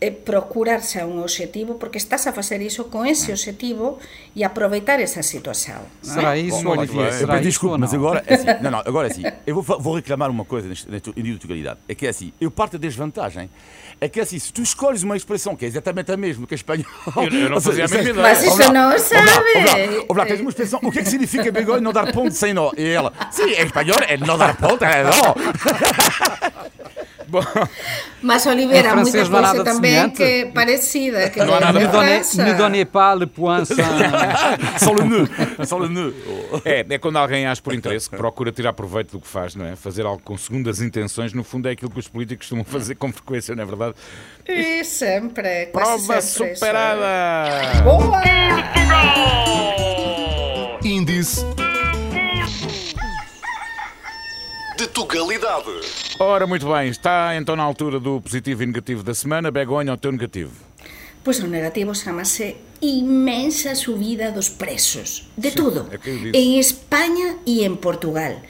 é 0.00 0.10
procurarse 0.10 0.98
a 0.98 1.04
un 1.04 1.20
objetivo 1.20 1.76
porque 1.76 1.98
estás 2.00 2.24
a 2.26 2.32
facer 2.32 2.62
iso 2.64 2.88
con 2.88 3.04
ese 3.04 3.32
objetivo 3.36 4.00
e 4.34 4.40
aproveitar 4.48 4.96
esa 4.98 5.20
situação. 5.22 5.76
Será 6.00 6.38
isso, 6.40 6.64
Bom, 6.64 6.72
Olivier? 6.78 7.12
Será 7.12 7.38
desculpe, 7.38 7.74
ou 7.74 7.78
mas 7.78 7.92
agora 7.92 8.24
é 8.26 8.34
assim. 8.34 8.46
Não, 8.64 8.70
não, 8.70 8.78
agora 8.80 9.08
é 9.08 9.10
assim. 9.12 9.22
Eu 9.46 9.60
vou, 9.60 9.78
vou 9.78 9.94
reclamar 9.96 10.30
uma 10.30 10.44
coisa 10.44 10.68
nesta 10.68 11.10
individualidade. 11.14 11.78
É 11.86 11.94
que 11.94 12.06
é 12.06 12.08
assim, 12.08 12.32
eu 12.40 12.50
parto 12.50 12.78
da 12.78 12.88
desvantagem. 12.88 13.50
É 14.00 14.08
que 14.08 14.18
é 14.18 14.22
assim, 14.22 14.38
se 14.38 14.50
tu 14.50 14.62
escolhes 14.62 15.02
uma 15.02 15.14
expressão 15.16 15.54
que 15.54 15.66
é 15.66 15.68
exatamente 15.68 16.10
a 16.10 16.16
mesma 16.16 16.46
que 16.46 16.54
a 16.54 16.56
espanhol. 16.56 16.86
Eu- 17.16 17.38
eu 17.38 17.50
não 17.50 17.60
fazia 17.60 17.84
a 17.84 17.88
mesma 17.88 18.08
é- 18.08 18.10
ideia. 18.12 18.22
Mas 18.22 18.42
isso 18.42 18.72
não 18.72 18.98
sabe. 18.98 19.28
olá, 19.56 20.04
olá, 20.08 20.26
tens 20.26 20.40
uma 20.40 20.48
expressão. 20.48 20.80
O 20.82 20.90
que 20.90 21.00
é 21.00 21.02
que 21.02 21.10
significa 21.10 21.52
bigode 21.52 21.82
não 21.84 21.92
dar 21.92 22.10
ponto 22.10 22.32
sem 22.32 22.54
nó? 22.54 22.72
E 22.74 22.88
ela, 22.88 23.12
sim, 23.30 23.50
em 23.52 23.66
espanhol 23.66 23.98
é 24.08 24.16
não 24.16 24.38
dar 24.38 24.56
ponto, 24.56 24.82
é 24.82 25.04
nó. 25.04 25.34
Bom, 27.30 27.40
Mas 28.20 28.44
Oliveira, 28.46 28.90
há 28.92 29.02
coisa 29.02 29.28
nada 29.40 29.58
de 29.58 29.64
também 29.64 29.92
semelhante. 29.92 30.16
que 30.16 30.22
é 30.22 30.46
parecida. 30.46 31.30
Que 31.30 31.38
Não 31.38 31.54
há 31.54 31.60
nada 31.60 31.78
Ne 31.78 31.86
donnez, 31.86 32.34
ne 32.36 32.54
donnez 32.54 32.84
pas 32.84 33.14
le 33.18 33.26
point 33.26 33.64
sans... 33.64 33.76
Sans 34.78 34.92
le 34.94 35.04
nœud. 35.04 35.28
Sans 35.64 35.78
le 35.78 35.88
nœud. 35.88 36.12
é, 36.64 36.84
é 36.88 36.98
quando 36.98 37.16
alguém 37.18 37.46
age 37.46 37.62
por 37.62 37.72
interesse, 37.72 38.10
que 38.10 38.16
procura 38.16 38.50
tirar 38.50 38.72
proveito 38.72 39.12
do 39.12 39.20
que 39.20 39.28
faz, 39.28 39.54
não 39.54 39.64
é? 39.64 39.76
Fazer 39.76 40.04
algo 40.04 40.20
com 40.22 40.36
segundas 40.36 40.80
intenções, 40.82 41.32
no 41.32 41.44
fundo 41.44 41.68
é 41.68 41.72
aquilo 41.72 41.90
que 41.90 42.00
os 42.00 42.08
políticos 42.08 42.46
costumam 42.46 42.64
fazer 42.64 42.96
com 42.96 43.12
frequência, 43.12 43.54
não 43.54 43.62
é 43.62 43.66
verdade? 43.66 43.94
E 44.48 44.82
sempre, 44.84 45.66
Prova 45.66 46.20
sempre 46.20 46.52
isso. 46.52 46.54
superada! 46.56 47.82
Boa! 47.84 48.20
Índice 50.82 51.44
de 54.80 54.86
Tugalidade. 54.86 55.68
Ora, 56.18 56.46
muito 56.46 56.66
bem, 56.66 56.88
está 56.88 57.36
então 57.36 57.54
na 57.54 57.62
altura 57.62 58.00
do 58.00 58.18
positivo 58.18 58.62
e 58.62 58.66
negativo 58.66 59.02
da 59.02 59.12
semana. 59.12 59.50
Begonha, 59.50 59.92
o 59.92 59.96
teu 59.98 60.10
negativo. 60.10 60.52
Pois 61.22 61.38
o 61.40 61.46
negativo 61.46 61.94
chamase 61.94 62.56
imensa 62.80 63.74
subida 63.74 64.32
dos 64.32 64.48
preços, 64.48 65.28
de 65.36 65.48
é 65.48 65.52
eu 65.52 66.00
disse. 66.00 66.30
en 66.32 66.58
España 66.58 67.36
e 67.44 67.62
en 67.66 67.76
Portugal. 67.76 68.40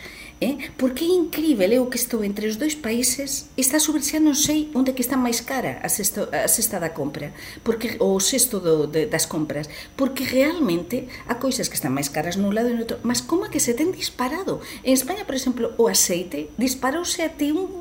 Eh? 0.41 0.73
Porque 0.79 1.05
é 1.05 1.09
incrível, 1.09 1.71
eu 1.71 1.85
que 1.93 2.01
estou 2.01 2.25
entre 2.25 2.49
os 2.49 2.57
dois 2.57 2.75
países, 2.75 3.53
esta 3.61 3.77
subversión 3.77 4.25
non 4.25 4.33
sei 4.33 4.73
onde 4.73 4.97
que 4.97 5.05
está 5.05 5.13
máis 5.13 5.45
cara 5.45 5.77
a, 5.85 5.89
sexto, 5.93 6.33
a 6.33 6.49
sexta 6.49 6.81
da 6.81 6.97
compra, 6.97 7.37
porque 7.61 8.01
o 8.01 8.17
sexto 8.17 8.57
do, 8.57 8.89
de, 8.89 9.05
das 9.05 9.29
compras, 9.29 9.69
porque 10.01 10.25
realmente 10.25 11.13
há 11.29 11.37
coisas 11.37 11.69
que 11.69 11.77
están 11.77 11.93
máis 11.93 12.09
caras 12.09 12.41
nun 12.41 12.57
lado 12.57 12.73
e 12.73 12.75
no 12.75 12.89
outro, 12.89 12.97
mas 13.05 13.21
como 13.21 13.45
é 13.45 13.53
que 13.53 13.61
se 13.61 13.77
ten 13.77 13.93
disparado? 13.93 14.65
En 14.81 14.97
España, 14.97 15.29
por 15.29 15.37
exemplo, 15.37 15.77
o 15.77 15.93
aceite 15.93 16.49
disparouse 16.57 17.21
até 17.21 17.53
un 17.53 17.81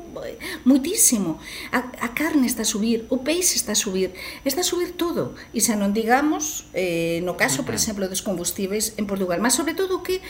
muitísimo. 0.64 1.38
A, 1.72 1.78
a 1.78 2.08
carne 2.12 2.46
está 2.46 2.62
a 2.62 2.68
subir, 2.68 3.06
o 3.08 3.18
peixe 3.18 3.56
está 3.56 3.72
a 3.72 3.78
subir, 3.78 4.12
está 4.44 4.60
a 4.60 4.64
subir 4.64 4.92
todo. 4.92 5.34
E 5.54 5.64
xa 5.64 5.80
non 5.80 5.96
digamos, 5.96 6.68
eh, 6.74 7.24
no 7.24 7.40
caso, 7.40 7.64
por 7.64 7.72
exemplo, 7.72 8.04
dos 8.04 8.20
combustíveis 8.20 8.92
en 9.00 9.06
Portugal, 9.06 9.40
mas 9.40 9.54
sobre 9.54 9.72
todo 9.72 10.02
que 10.02 10.20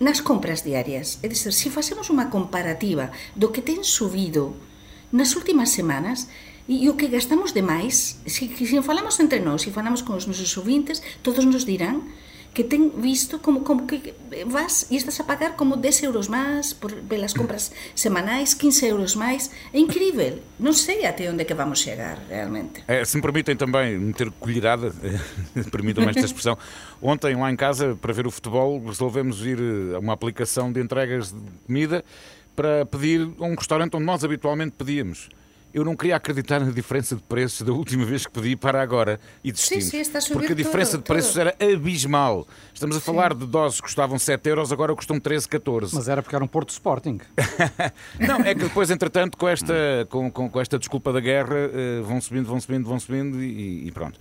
nas 0.00 0.24
compras 0.24 0.64
diarias. 0.64 1.20
É 1.22 1.28
dicir, 1.28 1.52
se 1.52 1.68
facemos 1.68 2.08
unha 2.08 2.32
comparativa 2.32 3.12
do 3.36 3.52
que 3.52 3.60
ten 3.60 3.84
subido 3.84 4.56
nas 5.12 5.36
últimas 5.36 5.70
semanas 5.76 6.26
e 6.64 6.88
o 6.88 6.96
que 6.96 7.12
gastamos 7.12 7.52
de 7.52 7.60
máis, 7.60 8.16
se, 8.24 8.48
se 8.48 8.80
falamos 8.80 9.20
entre 9.20 9.44
nós, 9.44 9.62
se 9.62 9.70
falamos 9.70 10.00
con 10.00 10.16
os 10.16 10.24
nosos 10.24 10.56
ouvintes, 10.56 11.04
todos 11.20 11.44
nos 11.44 11.68
dirán 11.68 12.08
que 12.52 12.64
ten 12.64 12.90
visto 12.98 13.38
como, 13.38 13.62
como 13.62 13.86
que 13.86 14.14
vas 14.46 14.90
e 14.90 14.96
estás 14.98 15.20
a 15.22 15.24
pagar 15.24 15.54
como 15.54 15.78
10 15.78 16.02
euros 16.10 16.26
máis 16.26 16.74
por 16.74 16.90
compras 17.38 17.70
semanais, 17.94 18.54
15 18.54 18.86
euros 18.86 19.14
máis. 19.14 19.50
É 19.72 19.78
incrível. 19.78 20.42
Non 20.58 20.74
sei 20.74 21.06
até 21.06 21.30
onde 21.30 21.46
que 21.46 21.54
vamos 21.54 21.78
chegar, 21.78 22.18
realmente. 22.26 22.82
É, 22.90 23.06
se 23.06 23.14
me 23.16 23.22
permitem 23.22 23.54
também 23.54 23.98
meter 23.98 24.30
colherada, 24.42 24.90
permitam-me 25.70 26.10
esta 26.10 26.26
expressão. 26.26 26.58
Ontem, 27.00 27.38
lá 27.38 27.50
em 27.50 27.56
casa, 27.56 27.94
para 27.94 28.12
ver 28.12 28.26
o 28.26 28.30
futebol, 28.30 28.82
resolvemos 28.82 29.46
ir 29.46 29.58
a 29.94 29.98
uma 29.98 30.12
aplicação 30.12 30.72
de 30.72 30.82
entregas 30.82 31.30
de 31.30 31.40
comida 31.66 32.04
para 32.56 32.84
pedir 32.84 33.30
a 33.38 33.44
um 33.44 33.54
restaurante 33.54 33.94
onde 33.94 34.04
nós 34.04 34.24
habitualmente 34.24 34.74
pedíamos. 34.76 35.30
Eu 35.72 35.84
não 35.84 35.94
queria 35.94 36.16
acreditar 36.16 36.60
na 36.60 36.70
diferença 36.70 37.14
de 37.14 37.22
preços 37.22 37.62
da 37.62 37.72
última 37.72 38.04
vez 38.04 38.26
que 38.26 38.32
pedi 38.32 38.56
para 38.56 38.82
agora 38.82 39.20
e 39.42 39.52
desistimos. 39.52 39.84
sim, 39.84 40.00
está 40.00 40.18
a 40.18 40.20
subir 40.20 40.34
porque 40.34 40.52
a 40.52 40.56
diferença 40.56 40.92
tudo, 40.92 41.02
de 41.02 41.06
preços 41.06 41.32
tudo. 41.32 41.40
era 41.40 41.56
abismal. 41.74 42.46
Estamos 42.74 42.96
a 42.96 43.00
falar 43.00 43.34
de 43.34 43.46
doses 43.46 43.80
que 43.80 43.86
custavam 43.86 44.18
7 44.18 44.48
euros, 44.48 44.72
agora 44.72 44.94
custam 44.94 45.20
13, 45.20 45.48
14. 45.48 45.94
Mas 45.94 46.08
era 46.08 46.22
porque 46.22 46.34
era 46.34 46.44
um 46.44 46.48
Porto 46.48 46.70
Sporting. 46.70 47.20
Não, 48.18 48.40
é 48.40 48.54
que 48.54 48.64
depois, 48.64 48.90
entretanto, 48.90 49.36
com 49.36 49.48
esta, 49.48 49.74
com, 50.08 50.30
com, 50.30 50.50
com 50.50 50.60
esta 50.60 50.78
desculpa 50.78 51.12
da 51.12 51.20
guerra, 51.20 51.56
eh, 51.56 52.00
vão 52.02 52.20
subindo, 52.20 52.46
vão 52.46 52.60
subindo, 52.60 52.88
vão 52.88 52.98
subindo 52.98 53.42
e, 53.42 53.86
e 53.86 53.92
pronto. 53.92 54.18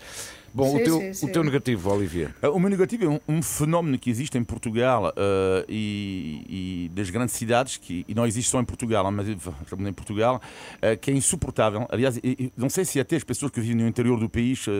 Bom, 0.54 0.70
Sim, 0.72 0.78
o, 0.78 0.84
teu, 0.84 1.00
sim, 1.00 1.14
sim. 1.14 1.26
o 1.28 1.32
teu 1.32 1.44
negativo, 1.44 1.90
Olivier. 1.92 2.34
Uh, 2.44 2.48
O 2.50 2.60
meu 2.60 2.70
negativo 2.70 3.06
é 3.06 3.08
um, 3.10 3.20
um 3.28 3.42
fenómeno 3.42 3.98
que 4.00 4.10
existe 4.10 4.38
em 4.38 4.44
Portugal 4.44 5.08
uh, 5.10 5.66
e, 5.68 6.86
e 6.88 6.92
das 6.94 7.10
grandes 7.10 7.36
cidades, 7.36 7.78
que 7.78 8.06
e 8.08 8.14
não 8.16 8.26
existe 8.26 8.50
só 8.50 8.60
em 8.60 8.66
Portugal, 8.66 9.10
mas 9.12 9.28
em 9.30 9.94
Portugal, 9.94 10.42
uh, 10.78 10.98
que 11.00 11.12
é 11.12 11.14
insuportável. 11.14 11.86
Aliás, 11.90 12.20
não 12.58 12.70
sei 12.70 12.86
se 12.86 13.00
até 13.00 13.16
as 13.16 13.24
pessoas 13.24 13.52
que 13.52 13.60
vivem 13.62 13.76
no 13.78 13.88
interior 13.88 14.20
do 14.20 14.30
país 14.30 14.66
uh, 14.68 14.72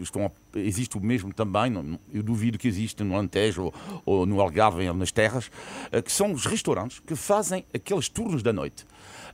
estão 0.00 0.26
a, 0.26 0.58
existe 0.58 0.96
o 0.96 1.00
mesmo 1.00 1.32
também, 1.32 1.70
não- 1.70 1.98
eu 2.12 2.22
duvido 2.22 2.58
que 2.58 2.68
existe 2.68 3.02
no 3.02 3.14
Alentejo 3.16 3.64
ou, 3.64 3.74
ou 4.04 4.26
no 4.26 4.40
Algarve, 4.40 4.88
ou 4.88 4.94
nas 4.94 5.10
terras, 5.12 5.46
uh, 5.92 6.02
que 6.02 6.12
são 6.12 6.32
os 6.32 6.46
restaurantes 6.46 7.00
que 7.00 7.14
fazem 7.16 7.64
aqueles 7.74 8.08
turnos 8.08 8.42
da 8.42 8.52
noite. 8.52 8.84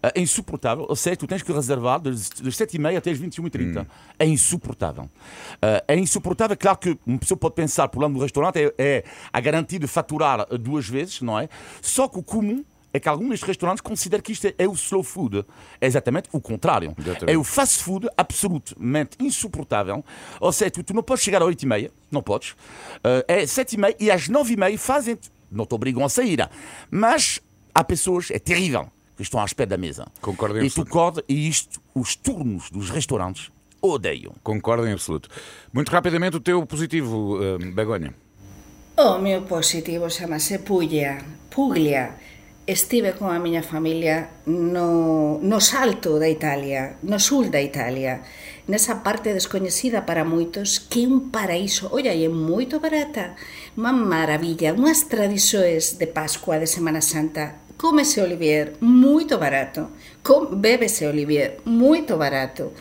É 0.02 0.20
insuportável, 0.20 0.86
ou 0.88 0.96
seja, 0.96 1.16
tu 1.16 1.26
tens 1.26 1.42
que 1.42 1.52
reservar 1.52 2.00
das, 2.00 2.28
das 2.28 2.56
7h30 2.56 2.96
até 2.96 3.10
as 3.10 3.18
21h30. 3.18 3.86
É 4.18 4.26
insuportável. 4.26 5.04
Uh, 5.04 5.82
é 5.86 5.96
insuportável, 5.96 6.56
claro 6.56 6.78
que 6.78 6.98
uma 7.06 7.18
pessoa 7.18 7.38
pode 7.38 7.54
pensar, 7.54 7.88
por 7.88 8.00
lado 8.00 8.14
do 8.14 8.20
restaurante, 8.20 8.58
é, 8.58 8.74
é 8.78 9.04
a 9.32 9.40
garantia 9.40 9.78
de 9.78 9.86
faturar 9.86 10.46
duas 10.56 10.88
vezes, 10.88 11.20
não 11.20 11.38
é? 11.38 11.48
Só 11.82 12.08
que 12.08 12.18
o 12.18 12.22
comum 12.22 12.64
é 12.92 12.98
que 12.98 13.08
alguns 13.08 13.42
restaurantes 13.42 13.80
consideram 13.80 14.22
que 14.22 14.32
isto 14.32 14.46
é, 14.46 14.54
é 14.58 14.68
o 14.68 14.72
slow 14.72 15.02
food. 15.02 15.44
É 15.80 15.86
exatamente 15.86 16.28
o 16.32 16.40
contrário. 16.40 16.94
Exatamente. 16.98 17.34
É 17.34 17.36
o 17.36 17.44
fast 17.44 17.82
food 17.82 18.08
absolutamente 18.16 19.16
insuportável. 19.20 20.04
Ou 20.40 20.52
seja, 20.52 20.70
tu, 20.70 20.82
tu 20.82 20.94
não 20.94 21.02
podes 21.02 21.22
chegar 21.22 21.42
às 21.42 21.48
8h30, 21.48 21.90
não 22.10 22.22
podes. 22.22 22.50
Uh, 22.50 23.24
é 23.28 23.42
7h30 23.42 23.96
e 24.00 24.10
às 24.10 24.28
9h30 24.28 24.78
fazem 24.78 25.18
não 25.50 25.66
te 25.66 25.74
obrigam 25.74 26.04
a 26.04 26.08
sair. 26.08 26.48
Mas 26.90 27.40
há 27.74 27.82
pessoas, 27.82 28.30
é 28.30 28.38
terrível, 28.38 28.90
que 29.18 29.22
estão 29.26 29.40
à 29.40 29.44
espera 29.44 29.68
da 29.68 29.76
mesa. 29.76 30.06
Concordo 30.22 30.56
em 30.58 30.64
E 30.64 30.70
tu 30.70 30.86
absoluto. 30.86 30.90
corda, 30.90 31.20
e 31.28 31.48
isto, 31.48 31.82
os 31.92 32.14
turnos 32.14 32.70
dos 32.70 32.88
restaurantes 32.88 33.50
odeiam. 33.82 34.32
Concordo 34.42 34.86
em 34.86 34.92
absoluto. 34.92 35.28
Muito 35.74 35.90
rapidamente, 35.90 36.36
o 36.36 36.40
teu 36.40 36.64
positivo, 36.64 37.36
eh, 37.42 37.58
Begonha. 37.74 38.14
O 38.96 39.18
meu 39.18 39.42
positivo 39.42 40.08
chamase 40.08 40.60
Puglia. 40.60 41.18
Puglia. 41.50 42.14
Estive 42.66 43.14
con 43.18 43.32
a 43.32 43.38
miña 43.40 43.62
familia 43.62 44.28
no, 44.46 45.40
no 45.40 45.58
salto 45.58 46.18
da 46.20 46.28
Italia, 46.28 47.00
no 47.02 47.18
sul 47.18 47.48
da 47.48 47.62
Italia, 47.64 48.20
nesa 48.68 49.00
parte 49.00 49.32
descoñecida 49.32 50.04
para 50.04 50.20
moitos, 50.22 50.76
que 50.78 51.04
é 51.04 51.08
un 51.08 51.32
paraíso. 51.32 51.88
Olla, 51.88 52.12
e 52.12 52.28
é 52.28 52.28
moito 52.28 52.76
barata. 52.78 53.34
Unha 53.72 53.96
maravilla, 53.96 54.76
unhas 54.76 55.08
tradições 55.08 55.96
de 55.96 56.06
Pascua, 56.12 56.60
de 56.60 56.68
Semana 56.68 57.00
Santa, 57.00 57.56
come-se 57.78 58.20
Olivier, 58.20 58.74
moito 58.80 59.38
barato. 59.38 59.88
Com, 60.26 60.58
bébese 60.58 61.06
Olivier, 61.06 61.62
moito 61.64 62.18
barato. 62.18 62.74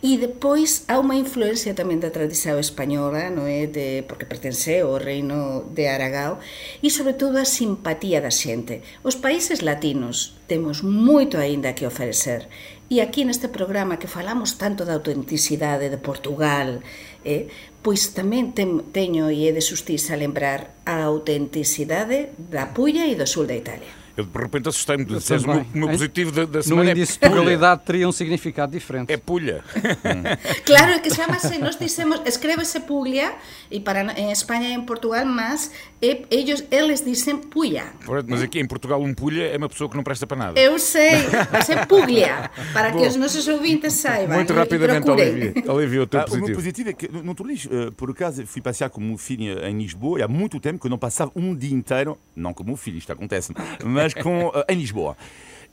E 0.00 0.16
depois 0.16 0.88
há 0.88 0.96
unha 0.96 1.20
influencia 1.20 1.76
tamén 1.76 2.00
da 2.00 2.08
tradición 2.08 2.56
española, 2.56 3.28
non 3.28 3.44
é? 3.44 3.68
De, 3.68 4.00
porque 4.08 4.24
pertence 4.24 4.80
ao 4.80 4.96
reino 4.96 5.68
de 5.76 5.92
Aragao, 5.92 6.40
e 6.80 6.88
sobre 6.88 7.12
todo 7.12 7.36
a 7.36 7.44
simpatía 7.44 8.24
da 8.24 8.32
xente. 8.32 8.80
Os 9.04 9.20
países 9.20 9.60
latinos 9.60 10.40
temos 10.48 10.80
moito 10.80 11.36
aínda 11.36 11.76
que 11.76 11.84
ofrecer. 11.84 12.48
E 12.88 13.04
aquí 13.04 13.28
neste 13.28 13.52
programa 13.52 14.00
que 14.00 14.08
falamos 14.08 14.56
tanto 14.56 14.88
da 14.88 14.96
autenticidade 14.96 15.92
de 15.92 16.00
Portugal, 16.00 16.80
eh, 17.20 17.52
pois 17.84 18.16
tamén 18.16 18.56
tem, 18.56 18.80
teño 18.96 19.28
e 19.28 19.44
é 19.44 19.52
de 19.52 19.60
justiza 19.60 20.16
lembrar 20.16 20.72
a 20.88 21.04
autenticidade 21.04 22.32
da 22.40 22.72
Pulla 22.72 23.04
e 23.04 23.12
do 23.12 23.28
sul 23.28 23.44
da 23.44 23.52
Italia. 23.52 23.97
Eu 24.18 24.24
de 24.24 24.36
repente 24.36 24.68
assustei-me 24.68 25.04
de 25.04 25.12
Eu 25.14 25.20
dizeres 25.20 25.44
o 25.44 25.46
meu, 25.46 25.64
Em- 25.88 25.92
positivo 25.92 26.32
da, 26.32 26.44
da 26.44 26.58
No 26.58 26.62
semana 26.64 26.90
índice 26.90 27.18
é 27.20 27.28
de 27.28 27.30
pulha. 27.30 27.40
legalidade 27.40 27.82
teria 27.86 28.08
um 28.08 28.10
significado 28.10 28.72
diferente. 28.72 29.12
É 29.12 29.16
pulha. 29.16 29.62
Claro, 30.66 30.92
é 30.92 30.98
que 30.98 31.08
chamase, 31.10 31.58
nos 31.58 31.78
dicemos, 31.78 32.20
escrevese 32.26 32.80
Puglia, 32.80 33.32
e 33.70 33.78
para 33.80 34.00
en 34.18 34.30
España 34.30 34.68
e 34.70 34.74
en 34.74 34.84
Portugal 34.84 35.24
más, 35.24 35.70
e, 36.02 36.26
ellos, 36.30 36.64
eles 36.70 37.02
Puya. 37.50 37.92
Pronto, 38.04 38.26
Mas 38.28 38.42
aqui 38.42 38.58
em 38.58 38.66
Portugal 38.66 39.00
um 39.00 39.14
pulha 39.14 39.44
é 39.44 39.56
uma 39.56 39.68
pessoa 39.68 39.88
que 39.88 39.96
não 39.96 40.02
presta 40.02 40.26
para 40.26 40.36
nada. 40.36 40.60
Eu 40.60 40.78
sei, 40.78 41.22
mas 41.52 41.68
é 41.70 41.86
Puglia, 41.86 42.50
para 42.72 42.90
que 42.92 43.06
os 43.06 43.14
nossos 43.16 43.46
ouvintes 43.46 43.92
saibam 43.94 44.36
Muito 44.36 44.52
rapidamente. 44.52 45.08
Olivia. 45.08 45.54
Olivia, 45.72 46.02
o 46.02 46.06
teu 46.06 46.20
Ah, 46.20 46.24
o 46.24 46.30
meu 46.30 46.40
positivo. 46.40 46.56
positivo 46.58 46.88
é 46.90 46.92
que, 46.92 47.08
no 47.08 47.34
dia, 47.34 47.68
eh, 47.70 47.90
por 47.96 48.10
acaso, 48.10 48.44
fui 48.46 48.60
passear 48.60 48.90
com 48.90 49.00
o 49.00 49.04
meu 49.04 49.16
filho 49.18 49.64
em 49.64 49.78
Lisboa 49.78 50.18
e 50.18 50.22
há 50.22 50.28
muito 50.28 50.58
tempo 50.58 50.80
que 50.80 50.86
eu 50.86 50.90
não 50.90 50.98
passava 50.98 51.30
um 51.36 51.54
dia 51.54 51.72
inteiro, 51.74 52.18
não 52.34 52.52
com 52.52 52.62
o 52.62 52.66
meu 52.66 52.76
filho, 52.76 52.98
isto 52.98 53.12
acontece, 53.12 53.52
mas 53.84 54.07
com, 54.14 54.52
eh, 54.54 54.72
em 54.72 54.76
Lisboa. 54.78 55.16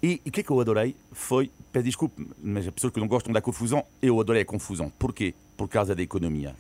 E 0.04 0.22
o 0.28 0.30
que 0.32 0.42
é 0.42 0.44
que 0.44 0.52
eu 0.52 0.60
adorei 0.60 0.96
foi, 1.12 1.50
peço 1.72 1.86
desculpe, 1.86 2.28
mas 2.44 2.68
as 2.68 2.74
pessoas 2.74 2.94
que 2.94 3.00
não 3.00 3.08
gostam 3.08 3.34
da 3.34 3.42
confusão, 3.42 3.84
eu 4.02 4.20
adorei 4.20 4.42
a 4.44 4.46
confusão. 4.46 4.92
Porquê? 5.00 5.34
Por 5.58 5.70
causa 5.70 5.96
da 5.96 6.02
economia. 6.04 6.54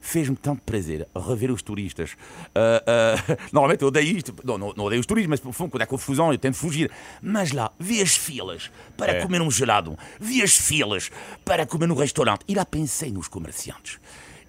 Fez-me 0.00 0.34
tanto 0.34 0.62
prazer 0.62 1.06
rever 1.14 1.52
os 1.52 1.62
turistas. 1.62 2.16
Ah, 2.54 2.82
ah, 2.86 3.36
normalmente 3.52 3.82
eu 3.82 3.88
odeio 3.88 4.16
isto, 4.16 4.34
não, 4.42 4.56
não, 4.58 4.72
não 4.74 4.84
odeio 4.86 4.98
os 5.00 5.06
turistas, 5.06 5.28
mas 5.28 5.38
por 5.38 5.52
fundo, 5.52 5.70
quando 5.70 5.82
há 5.82 5.86
confusão 5.86 6.32
eu 6.32 6.38
tento 6.38 6.56
fugir. 6.56 6.90
Mas 7.22 7.52
lá, 7.52 7.70
vi 7.78 8.00
as 8.00 8.16
filas 8.16 8.70
para 8.96 9.12
É. 9.12 9.20
comer 9.22 9.42
um 9.42 9.50
gelado, 9.50 9.96
vi 10.18 10.42
as 10.42 10.56
filas 10.56 11.10
para 11.44 11.66
comer 11.66 11.86
no 11.86 11.94
restaurante. 11.94 12.40
E 12.48 12.54
lá 12.54 12.64
pensei 12.64 13.12
nos 13.12 13.28
comerciantes. 13.28 14.00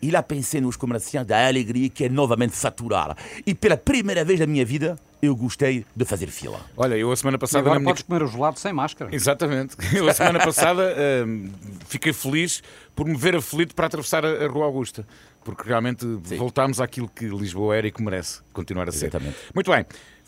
E 0.01 0.11
lá 0.11 0.23
pensei 0.23 0.61
nos 0.61 0.75
comerciantes 0.75 1.27
da 1.27 1.47
alegria 1.47 1.89
que 1.89 2.05
é 2.05 2.09
novamente 2.09 2.55
faturar. 2.55 3.15
E 3.45 3.53
pela 3.53 3.75
primeira 3.75 4.23
vez 4.23 4.39
da 4.39 4.47
minha 4.47 4.65
vida, 4.65 4.97
eu 5.21 5.35
gostei 5.35 5.85
de 5.95 6.05
fazer 6.05 6.27
fila. 6.27 6.61
Olha, 6.77 6.95
eu 6.95 7.11
a 7.11 7.15
semana 7.15 7.35
E 7.35 7.39
passada 7.39 7.59
agora 7.59 7.75
na 7.75 7.79
minha 7.81 7.91
podes 7.91 8.03
comer 8.03 8.23
o 8.23 8.27
gelado 8.27 8.57
sem 8.57 8.71
máscara. 8.71 9.13
Exatamente. 9.13 9.75
Eu, 9.93 10.07
a 10.07 10.13
semana 10.13 10.39
passada 10.39 10.95
hum, 11.27 11.49
fiquei 11.87 12.13
feliz 12.13 12.63
por 12.95 13.05
me 13.05 13.15
ver 13.15 13.35
aflito 13.35 13.75
para 13.75 13.87
atravessar 13.87 14.25
a, 14.25 14.47
Rua 14.47 14.65
Augusta. 14.65 15.05
Porque 15.43 15.67
realmente 15.67 16.05
voltámos 16.05 16.79
àquilo 16.79 17.09
que 17.09 17.25
Lisboa 17.25 17.75
era 17.75 17.87
e 17.87 17.91
que 17.91 18.01
merece 18.01 18.41
continuar 18.53 18.87
a 18.87 18.91
ser. 18.91 19.07
Exatamente. 19.07 19.37
Muito 19.53 19.71
bem. 19.71 19.85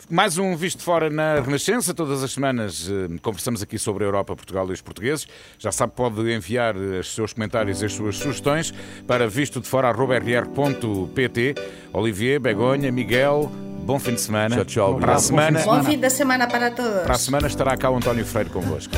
Mais 0.09 0.37
um 0.37 0.55
Visto 0.55 0.79
de 0.79 0.83
Fora 0.83 1.09
na 1.09 1.39
Renascença. 1.39 1.93
Todas 1.93 2.21
as 2.23 2.31
semanas 2.31 2.89
hum, 2.89 3.17
conversamos 3.21 3.61
aqui 3.61 3.77
sobre 3.79 4.03
a 4.03 4.07
Europa, 4.07 4.35
Portugal 4.35 4.67
e 4.69 4.73
os 4.73 4.81
portugueses. 4.81 5.27
Já 5.57 5.71
sabe, 5.71 5.93
pode 5.95 6.21
enviar 6.31 6.75
eh, 6.75 6.99
os 6.99 7.13
seus 7.15 7.33
comentários 7.33 7.81
e 7.81 7.85
as 7.85 7.93
suas 7.93 8.17
sugestões 8.17 8.73
para 9.07 9.27
visto 9.27 9.61
de 9.61 9.67
fora.rr.pt. 9.67 11.55
Olivier, 11.93 12.39
Begonha, 12.39 12.91
Miguel, 12.91 13.49
bom 13.83 13.99
fim 13.99 14.13
de 14.15 14.21
semana. 14.21 14.55
Tchau, 14.57 14.65
tchau. 14.65 14.99
Para 14.99 15.15
a 15.15 15.19
semana, 15.19 15.61
Bom 15.61 15.83
fim 15.83 15.97
de 15.97 16.09
semana 16.09 16.47
para 16.47 16.71
todos. 16.71 17.03
para 17.03 17.13
a 17.13 17.17
semana 17.17 17.47
estará 17.47 17.77
cá 17.77 17.89
o 17.89 17.95
António 17.95 18.25
Freire 18.25 18.49
convosco. 18.49 18.93